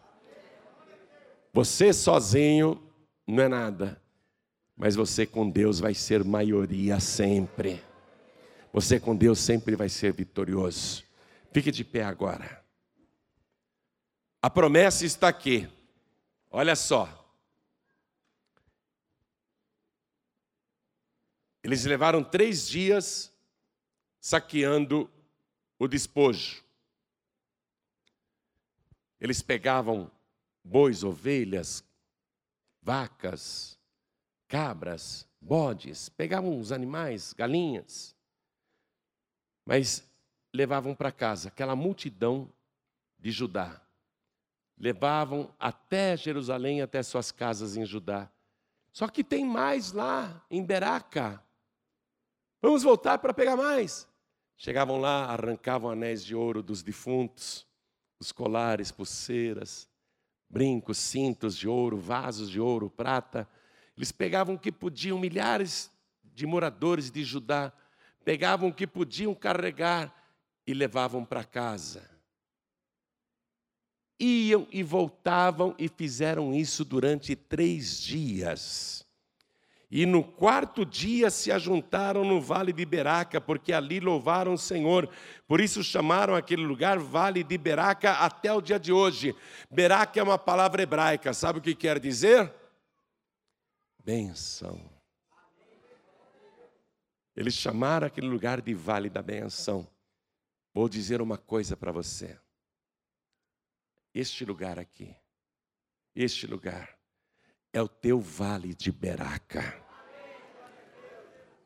[1.54, 2.80] Você sozinho
[3.26, 4.02] não é nada,
[4.76, 7.82] mas você com Deus vai ser maioria sempre.
[8.72, 11.04] Você com Deus sempre vai ser vitorioso.
[11.52, 12.64] Fique de pé agora.
[14.40, 15.68] A promessa está aqui.
[16.58, 17.08] Olha só.
[21.62, 23.32] Eles levaram três dias
[24.20, 25.08] saqueando
[25.78, 26.64] o despojo.
[29.22, 30.10] Eles pegavam
[30.64, 31.84] bois, ovelhas,
[32.82, 33.78] vacas,
[34.48, 38.16] cabras, bodes, pegavam os animais, galinhas,
[39.64, 40.04] mas
[40.52, 42.52] levavam para casa aquela multidão
[43.20, 43.87] de Judá.
[44.78, 48.30] Levavam até Jerusalém, até suas casas em Judá.
[48.92, 51.44] Só que tem mais lá em Beraca.
[52.62, 54.08] Vamos voltar para pegar mais.
[54.56, 57.68] Chegavam lá, arrancavam anéis de ouro dos defuntos,
[58.20, 59.88] os colares, pulseiras,
[60.50, 63.48] brincos, cintos de ouro, vasos de ouro, prata.
[63.96, 65.92] Eles pegavam o que podiam, milhares
[66.24, 67.72] de moradores de Judá,
[68.24, 70.14] pegavam o que podiam carregar
[70.66, 72.17] e levavam para casa.
[74.20, 79.08] Iam e voltavam e fizeram isso durante três dias.
[79.90, 85.10] E no quarto dia se ajuntaram no vale de Beraca, porque ali louvaram o Senhor.
[85.48, 89.34] Por isso chamaram aquele lugar Vale de Beraca até o dia de hoje.
[89.72, 92.54] Beraca é uma palavra hebraica, sabe o que quer dizer?
[94.04, 94.82] Benção.
[97.34, 99.88] Eles chamaram aquele lugar de Vale da Benção.
[100.74, 102.38] Vou dizer uma coisa para você.
[104.20, 105.16] Este lugar aqui,
[106.16, 106.90] este lugar,
[107.72, 109.76] é o teu vale de Beraca.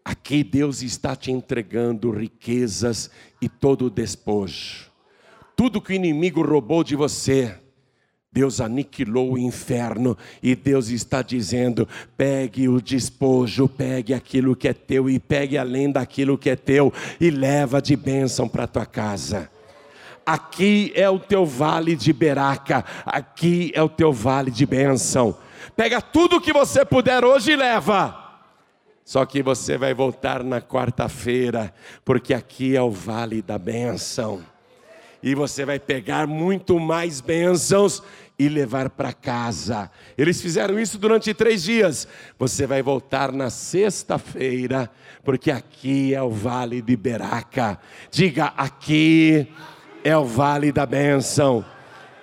[0.03, 3.09] Aqui Deus está te entregando riquezas
[3.41, 4.91] e todo o despojo.
[5.55, 7.57] Tudo que o inimigo roubou de você,
[8.29, 11.87] Deus aniquilou o inferno e Deus está dizendo:
[12.17, 16.91] pegue o despojo, pegue aquilo que é teu e pegue além daquilo que é teu
[17.17, 19.49] e leva de bênção para tua casa.
[20.25, 25.35] Aqui é o teu vale de Beraca, aqui é o teu vale de bênção.
[25.75, 28.17] Pega tudo que você puder hoje e leva.
[29.03, 31.73] Só que você vai voltar na quarta-feira,
[32.05, 34.41] porque aqui é o vale da bênção.
[35.23, 38.01] E você vai pegar muito mais bênçãos
[38.39, 39.91] e levar para casa.
[40.17, 42.07] Eles fizeram isso durante três dias.
[42.39, 44.89] Você vai voltar na sexta-feira,
[45.23, 47.77] porque aqui é o vale de Beraca.
[48.09, 49.47] Diga, aqui
[50.03, 51.63] é o vale da bênção.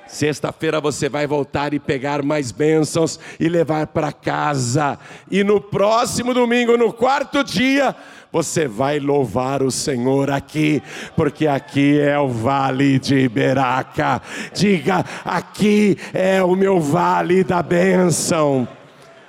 [0.09, 4.99] Sexta-feira você vai voltar e pegar mais bênçãos e levar para casa.
[5.31, 7.95] E no próximo domingo, no quarto dia,
[8.33, 10.83] você vai louvar o Senhor aqui,
[11.15, 14.23] porque aqui é o vale de Iberaca.
[14.55, 18.67] Diga, aqui é o meu vale da bênção.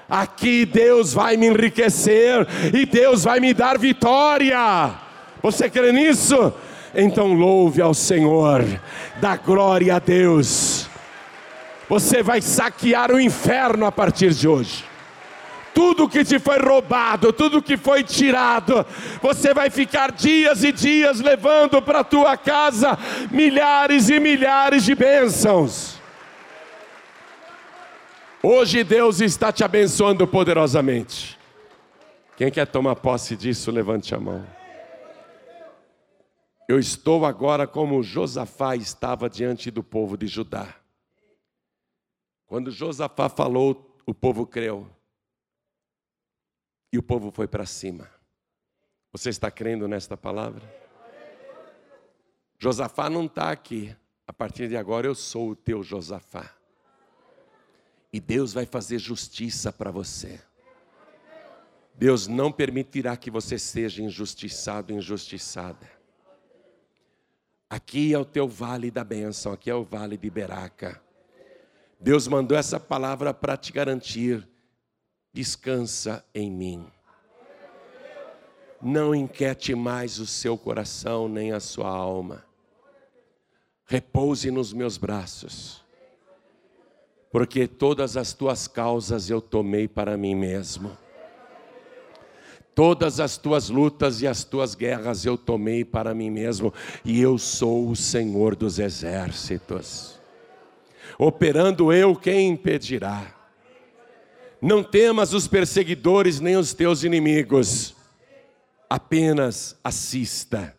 [0.09, 4.91] Aqui Deus vai me enriquecer e Deus vai me dar vitória.
[5.43, 6.53] Você crê nisso?
[6.93, 8.63] Então louve ao Senhor,
[9.21, 10.87] dá glória a Deus.
[11.87, 14.85] Você vai saquear o inferno a partir de hoje.
[15.73, 18.85] Tudo que te foi roubado, tudo que foi tirado,
[19.21, 22.97] você vai ficar dias e dias levando para tua casa
[23.31, 25.99] milhares e milhares de bênçãos.
[28.41, 31.37] Hoje Deus está te abençoando poderosamente.
[32.37, 34.58] Quem quer tomar posse disso, levante a mão.
[36.69, 40.79] Eu estou agora como Josafá estava diante do povo de Judá.
[42.45, 44.87] Quando Josafá falou, o povo creu.
[46.93, 48.07] E o povo foi para cima.
[49.11, 50.61] Você está crendo nesta palavra?
[52.59, 53.95] Josafá não está aqui.
[54.27, 56.55] A partir de agora eu sou o teu Josafá.
[58.13, 60.39] E Deus vai fazer justiça para você.
[61.95, 65.97] Deus não permitirá que você seja injustiçado, injustiçada.
[67.69, 70.99] Aqui é o teu vale da bênção, aqui é o vale de Beraca.
[71.99, 74.47] Deus mandou essa palavra para te garantir:
[75.31, 76.87] descansa em mim.
[78.81, 82.43] Não inquiete mais o seu coração nem a sua alma.
[83.85, 85.83] Repouse nos meus braços,
[87.31, 90.97] porque todas as tuas causas eu tomei para mim mesmo
[92.79, 96.73] Todas as tuas lutas e as tuas guerras eu tomei para mim mesmo,
[97.03, 100.17] e eu sou o Senhor dos exércitos.
[101.17, 103.35] Operando eu, quem impedirá?
[104.61, 107.93] Não temas os perseguidores nem os teus inimigos,
[108.89, 110.73] apenas assista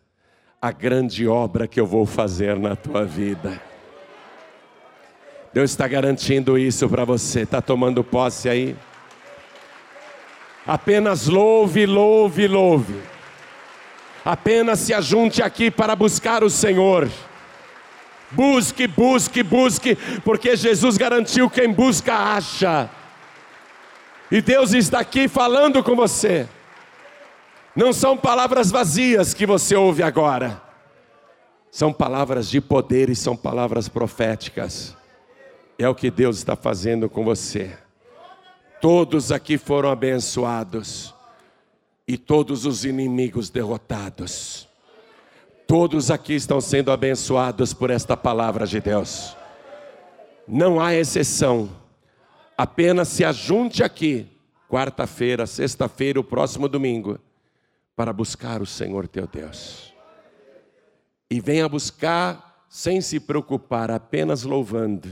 [0.59, 3.61] a grande obra que eu vou fazer na tua vida.
[5.53, 8.75] Deus está garantindo isso para você, está tomando posse aí?
[10.65, 13.01] Apenas louve, louve, louve.
[14.23, 17.09] Apenas se ajunte aqui para buscar o Senhor.
[18.31, 22.89] Busque, busque, busque, porque Jesus garantiu: quem busca, acha.
[24.31, 26.47] E Deus está aqui falando com você.
[27.75, 30.61] Não são palavras vazias que você ouve agora,
[31.69, 34.95] são palavras de poder e são palavras proféticas.
[35.79, 37.75] É o que Deus está fazendo com você.
[38.81, 41.13] Todos aqui foram abençoados
[42.07, 44.67] e todos os inimigos derrotados.
[45.67, 49.37] Todos aqui estão sendo abençoados por esta palavra de Deus.
[50.47, 51.69] Não há exceção.
[52.57, 54.27] Apenas se ajunte aqui,
[54.67, 57.19] quarta-feira, sexta-feira, o próximo domingo,
[57.95, 59.93] para buscar o Senhor teu Deus.
[61.29, 65.07] E venha buscar sem se preocupar, apenas louvando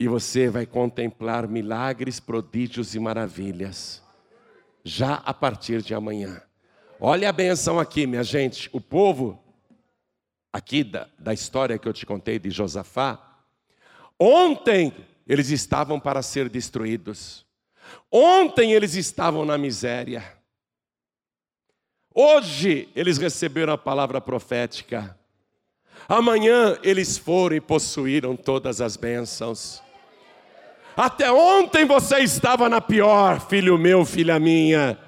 [0.00, 4.02] e você vai contemplar milagres, prodígios e maravilhas,
[4.82, 6.40] já a partir de amanhã.
[6.98, 8.70] Olha a benção aqui, minha gente.
[8.72, 9.38] O povo,
[10.50, 13.42] aqui da, da história que eu te contei de Josafá,
[14.18, 14.96] ontem
[15.26, 17.44] eles estavam para ser destruídos,
[18.10, 20.24] ontem eles estavam na miséria,
[22.14, 25.14] hoje eles receberam a palavra profética,
[26.08, 29.82] amanhã eles foram e possuíram todas as bênçãos.
[31.00, 34.98] Até ontem você estava na pior, filho meu, filha minha.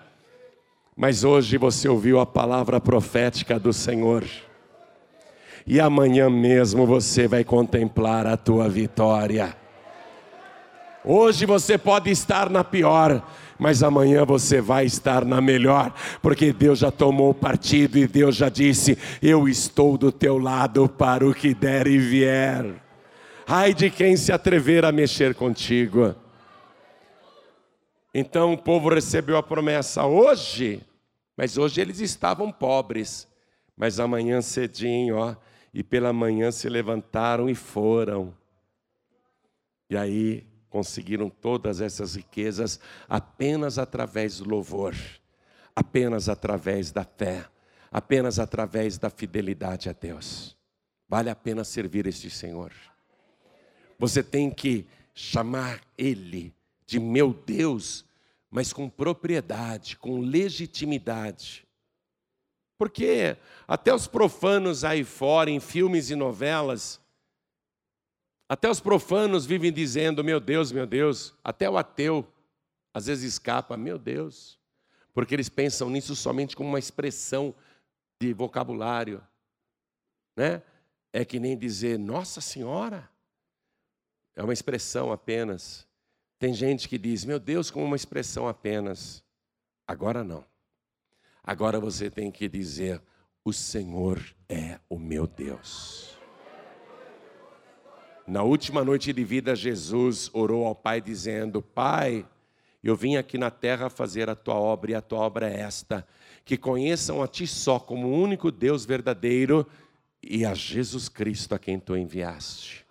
[0.97, 4.25] Mas hoje você ouviu a palavra profética do Senhor.
[5.67, 9.55] E amanhã mesmo você vai contemplar a tua vitória.
[11.05, 13.23] Hoje você pode estar na pior,
[13.59, 18.49] mas amanhã você vai estar na melhor, porque Deus já tomou partido e Deus já
[18.49, 22.82] disse: Eu estou do teu lado para o que der e vier.
[23.55, 26.17] Ai de quem se atrever a mexer contigo.
[28.15, 30.83] Então o povo recebeu a promessa hoje,
[31.37, 33.29] mas hoje eles estavam pobres.
[33.77, 35.37] Mas amanhã cedinho, ó,
[35.75, 38.35] e pela manhã se levantaram e foram.
[39.91, 44.95] E aí conseguiram todas essas riquezas apenas através do louvor,
[45.77, 47.45] apenas através da fé,
[47.91, 50.57] apenas através da fidelidade a Deus.
[51.07, 52.73] Vale a pena servir este Senhor.
[54.03, 54.85] Você tem que
[55.15, 56.53] chamar Ele
[56.85, 58.05] de meu Deus,
[58.51, 61.65] mas com propriedade, com legitimidade.
[62.77, 67.01] Porque até os profanos aí fora, em filmes e novelas,
[68.49, 71.33] até os profanos vivem dizendo: Meu Deus, meu Deus.
[71.45, 72.27] Até o ateu
[72.93, 74.59] às vezes escapa: Meu Deus.
[75.15, 77.55] Porque eles pensam nisso somente como uma expressão
[78.21, 79.23] de vocabulário.
[80.37, 80.61] Né?
[81.13, 83.12] É que nem dizer: Nossa Senhora
[84.35, 85.87] é uma expressão apenas.
[86.39, 89.23] Tem gente que diz, meu Deus, como uma expressão apenas.
[89.87, 90.45] Agora não.
[91.45, 93.01] Agora você tem que dizer,
[93.45, 96.17] o Senhor é o meu Deus.
[98.27, 102.25] Na última noite de vida, Jesus orou ao Pai, dizendo: Pai,
[102.83, 106.07] eu vim aqui na terra fazer a tua obra, e a tua obra é esta:
[106.45, 109.67] que conheçam a ti só como o único Deus verdadeiro
[110.23, 112.82] e a Jesus Cristo a quem tu enviaste.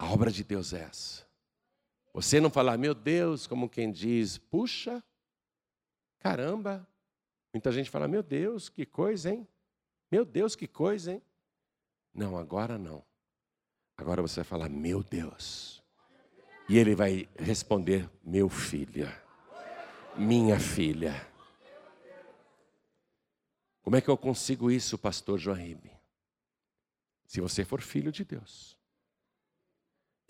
[0.00, 1.26] A obra de Deus é essa.
[2.14, 5.04] Você não falar, meu Deus, como quem diz, puxa,
[6.18, 6.88] caramba.
[7.52, 9.46] Muita gente fala, meu Deus, que coisa, hein?
[10.10, 11.22] Meu Deus, que coisa, hein?
[12.14, 13.04] Não, agora não.
[13.94, 15.82] Agora você vai falar, meu Deus.
[16.66, 19.06] E ele vai responder, meu filho,
[20.16, 21.30] minha filha.
[23.82, 25.92] Como é que eu consigo isso, pastor Joaime?
[27.26, 28.79] Se você for filho de Deus.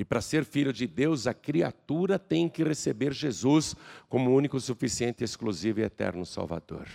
[0.00, 3.76] E para ser filho de Deus, a criatura tem que receber Jesus
[4.08, 6.88] como único, suficiente, exclusivo e eterno Salvador.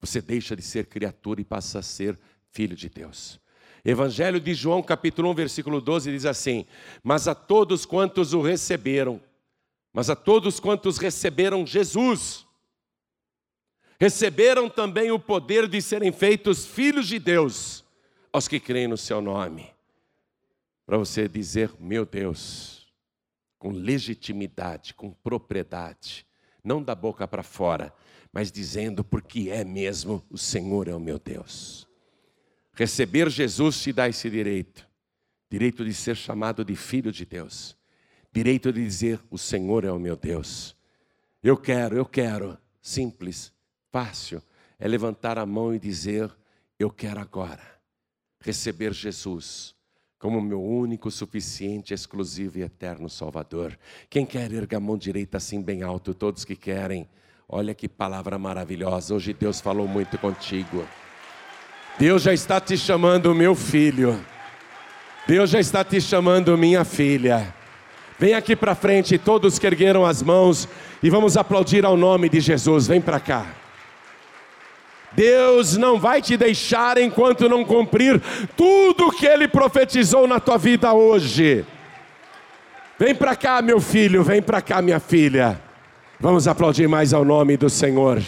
[0.00, 2.18] Você deixa de ser criatura e passa a ser
[2.50, 3.38] filho de Deus.
[3.84, 6.64] Evangelho de João, capítulo 1, versículo 12, diz assim:
[7.02, 9.20] Mas a todos quantos o receberam,
[9.92, 12.46] mas a todos quantos receberam Jesus,
[14.00, 17.84] receberam também o poder de serem feitos filhos de Deus,
[18.32, 19.73] aos que creem no seu nome
[20.86, 22.92] para você dizer: Meu Deus,
[23.58, 26.26] com legitimidade, com propriedade,
[26.62, 27.92] não da boca para fora,
[28.32, 31.88] mas dizendo porque é mesmo o Senhor é o meu Deus.
[32.72, 34.88] Receber Jesus te dá esse direito,
[35.48, 37.76] direito de ser chamado de filho de Deus,
[38.32, 40.76] direito de dizer o Senhor é o meu Deus.
[41.42, 43.52] Eu quero, eu quero, simples,
[43.92, 44.42] fácil,
[44.78, 46.34] é levantar a mão e dizer
[46.78, 47.62] eu quero agora.
[48.40, 49.74] Receber Jesus
[50.24, 53.78] como meu único, suficiente, exclusivo e eterno Salvador.
[54.08, 57.06] Quem quer erga a mão direita assim bem alto, todos que querem.
[57.46, 59.14] Olha que palavra maravilhosa.
[59.14, 60.82] Hoje Deus falou muito contigo.
[61.98, 64.18] Deus já está te chamando, meu filho.
[65.28, 67.54] Deus já está te chamando, minha filha.
[68.18, 70.66] Vem aqui para frente, todos que ergueram as mãos,
[71.02, 72.86] e vamos aplaudir ao nome de Jesus.
[72.86, 73.63] Vem para cá.
[75.14, 78.20] Deus não vai te deixar enquanto não cumprir
[78.56, 81.64] tudo que Ele profetizou na tua vida hoje.
[82.98, 85.60] Vem para cá, meu filho, vem para cá, minha filha.
[86.20, 88.22] Vamos aplaudir mais ao nome do Senhor.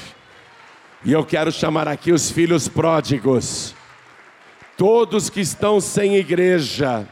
[1.04, 3.74] E eu quero chamar aqui os filhos pródigos,
[4.76, 7.06] todos que estão sem igreja,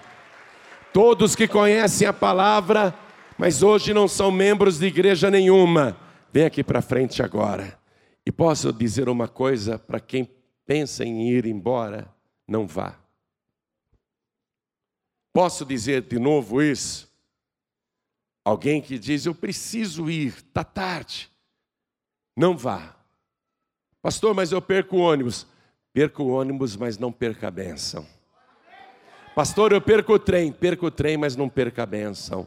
[0.93, 2.93] todos que conhecem a palavra,
[3.39, 5.97] mas hoje não são membros de igreja nenhuma.
[6.33, 7.84] Vem aqui para frente agora.
[8.27, 10.29] E posso dizer uma coisa para quem
[10.67, 12.13] pensa em ir embora,
[12.49, 12.99] não vá.
[15.33, 17.13] Posso dizer de novo isso?
[18.45, 21.31] Alguém que diz, eu preciso ir, está tarde.
[22.37, 22.95] Não vá.
[24.01, 25.47] Pastor, mas eu perco o ônibus.
[25.93, 28.07] Perca o ônibus, mas não perca a bênção.
[29.35, 30.53] Pastor, eu perco o trem.
[30.53, 32.47] Perca o trem, mas não perca a bênção.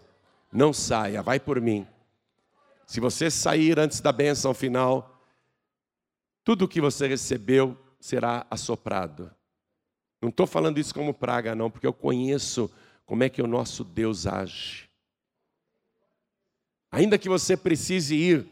[0.52, 1.88] Não saia, vai por mim.
[2.86, 5.17] Se você sair antes da bênção final,
[6.48, 9.30] tudo o que você recebeu será assoprado.
[10.22, 12.72] Não estou falando isso como praga, não, porque eu conheço
[13.06, 14.90] como é que o nosso Deus age.
[16.90, 18.48] Ainda que você precise ir,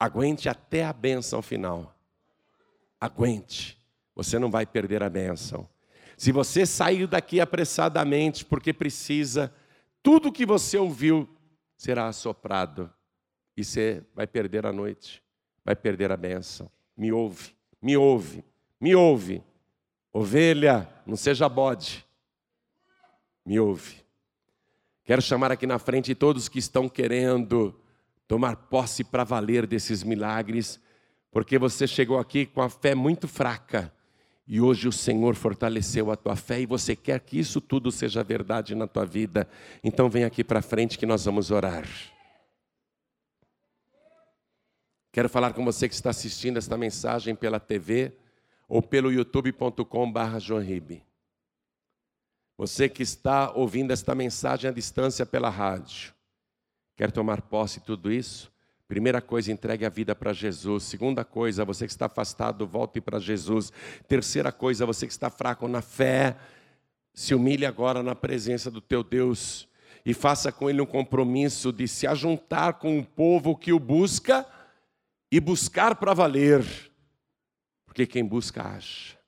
[0.00, 1.94] aguente até a bênção final.
[2.98, 3.76] Aguente,
[4.14, 5.68] você não vai perder a bênção.
[6.16, 9.54] Se você sair daqui apressadamente porque precisa,
[10.02, 11.28] tudo que você ouviu
[11.76, 12.90] será assoprado
[13.54, 15.22] e você vai perder a noite,
[15.62, 18.44] vai perder a bênção me ouve, me ouve,
[18.80, 19.42] me ouve.
[20.12, 22.06] Ovelha, não seja bode,
[23.44, 24.04] me ouve.
[25.04, 27.74] Quero chamar aqui na frente todos que estão querendo
[28.28, 30.80] tomar posse para valer desses milagres,
[31.30, 33.92] porque você chegou aqui com a fé muito fraca
[34.46, 38.22] e hoje o Senhor fortaleceu a tua fé e você quer que isso tudo seja
[38.22, 39.48] verdade na tua vida.
[39.82, 41.88] Então vem aqui para frente que nós vamos orar.
[45.14, 48.14] Quero falar com você que está assistindo esta mensagem pela TV
[48.68, 50.94] ou pelo youtube.com.br.
[52.58, 56.12] Você que está ouvindo esta mensagem à distância pela rádio,
[56.96, 58.52] quer tomar posse de tudo isso?
[58.88, 60.82] Primeira coisa, entregue a vida para Jesus.
[60.82, 63.72] Segunda coisa, você que está afastado, volte para Jesus.
[64.08, 66.36] Terceira coisa, você que está fraco na fé,
[67.12, 69.68] se humilhe agora na presença do teu Deus
[70.04, 74.44] e faça com ele um compromisso de se ajuntar com o povo que o busca
[75.34, 76.64] e buscar para valer,
[77.84, 79.18] porque quem busca acha.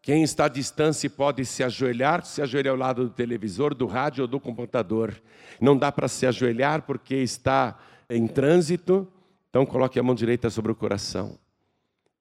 [0.00, 4.22] Quem está à distância pode se ajoelhar, se ajoelhar ao lado do televisor, do rádio
[4.22, 5.20] ou do computador.
[5.60, 7.76] Não dá para se ajoelhar porque está
[8.08, 9.12] em trânsito,
[9.50, 11.40] então coloque a mão direita sobre o coração.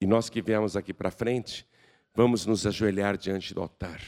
[0.01, 1.67] E nós que viemos aqui para frente,
[2.15, 4.01] vamos nos ajoelhar diante do altar.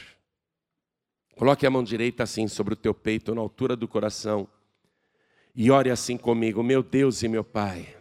[1.36, 4.48] Coloque a mão direita assim sobre o teu peito, na altura do coração.
[5.54, 7.95] E ore assim comigo, meu Deus e meu Pai.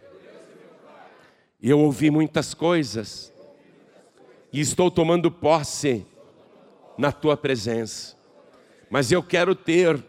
[1.61, 3.33] Eu ouvi muitas coisas.
[4.51, 6.05] E estou tomando posse
[6.97, 8.15] na tua presença.
[8.89, 10.01] Mas eu quero ter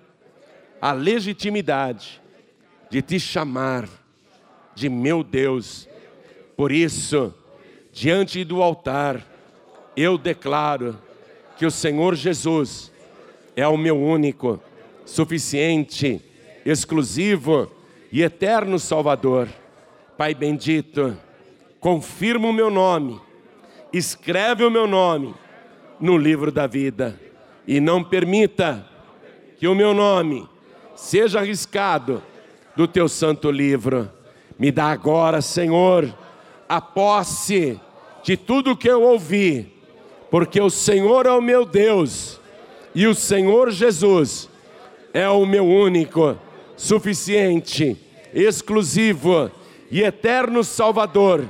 [0.80, 2.20] a legitimidade
[2.90, 3.88] de te chamar
[4.74, 5.88] de meu Deus.
[6.56, 7.34] Por isso,
[7.92, 9.24] diante do altar,
[9.96, 10.98] eu declaro
[11.56, 12.92] que o Senhor Jesus
[13.56, 14.60] é o meu único,
[15.04, 16.20] suficiente,
[16.64, 17.72] exclusivo
[18.12, 19.48] e eterno Salvador.
[20.18, 21.16] Pai bendito,
[21.80, 23.20] confirma o meu nome,
[23.92, 25.34] escreve o meu nome
[26.00, 27.18] no livro da vida.
[27.66, 28.86] E não permita
[29.58, 30.48] que o meu nome
[30.94, 32.22] seja arriscado
[32.76, 34.10] do teu santo livro.
[34.58, 36.14] Me dá agora, Senhor,
[36.68, 37.80] a posse
[38.22, 39.72] de tudo que eu ouvi,
[40.30, 42.40] porque o Senhor é o meu Deus
[42.94, 44.48] e o Senhor Jesus
[45.12, 46.36] é o meu único,
[46.76, 47.96] suficiente,
[48.34, 49.50] exclusivo
[49.90, 51.46] e eterno Salvador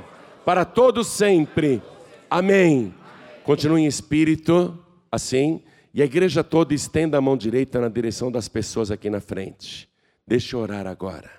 [0.47, 1.81] para todos sempre.
[2.29, 2.95] Amém.
[3.43, 4.81] Continue em espírito,
[5.11, 5.61] assim,
[5.93, 9.89] e a igreja toda estenda a mão direita na direção das pessoas aqui na frente.
[10.25, 11.29] Deixa eu orar agora.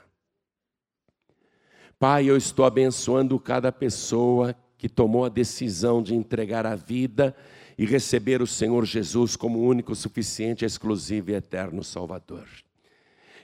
[1.98, 7.34] Pai, eu estou abençoando cada pessoa que tomou a decisão de entregar a vida
[7.78, 12.46] e receber o Senhor Jesus como único, suficiente, exclusivo e eterno Salvador.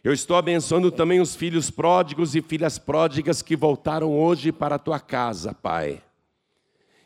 [0.05, 4.79] Eu estou abençoando também os filhos pródigos e filhas pródigas que voltaram hoje para a
[4.79, 6.03] tua casa, Pai.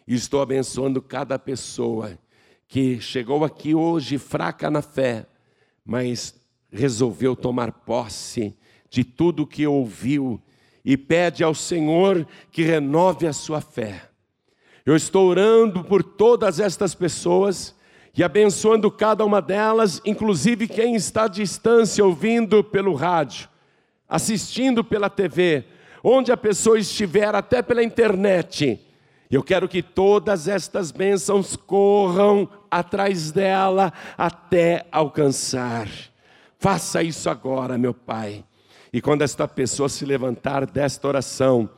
[0.04, 2.18] E estou abençoando cada pessoa
[2.66, 5.26] que chegou aqui hoje fraca na fé,
[5.84, 6.34] mas
[6.72, 8.52] resolveu tomar posse
[8.90, 10.42] de tudo que ouviu
[10.84, 14.10] e pede ao Senhor que renove a sua fé.
[14.84, 17.76] Eu estou orando por todas estas pessoas
[18.18, 23.48] e abençoando cada uma delas, inclusive quem está à distância ouvindo pelo rádio,
[24.08, 25.64] assistindo pela TV,
[26.02, 28.84] onde a pessoa estiver, até pela internet.
[29.30, 35.88] Eu quero que todas estas bênçãos corram atrás dela até alcançar.
[36.58, 38.44] Faça isso agora, meu Pai.
[38.92, 41.70] E quando esta pessoa se levantar desta oração,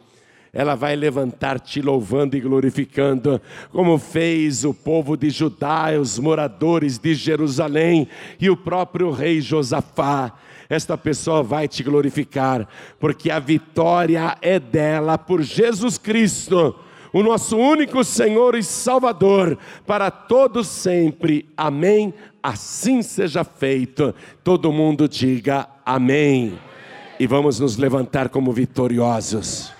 [0.52, 3.40] ela vai levantar te louvando e glorificando,
[3.70, 8.08] como fez o povo de Judá, os moradores de Jerusalém
[8.40, 10.32] e o próprio rei Josafá.
[10.68, 16.74] Esta pessoa vai te glorificar, porque a vitória é dela por Jesus Cristo,
[17.12, 21.48] o nosso único Senhor e Salvador, para todos sempre.
[21.56, 22.14] Amém.
[22.42, 24.14] Assim seja feito.
[24.44, 26.56] Todo mundo diga amém.
[27.18, 29.79] E vamos nos levantar como vitoriosos.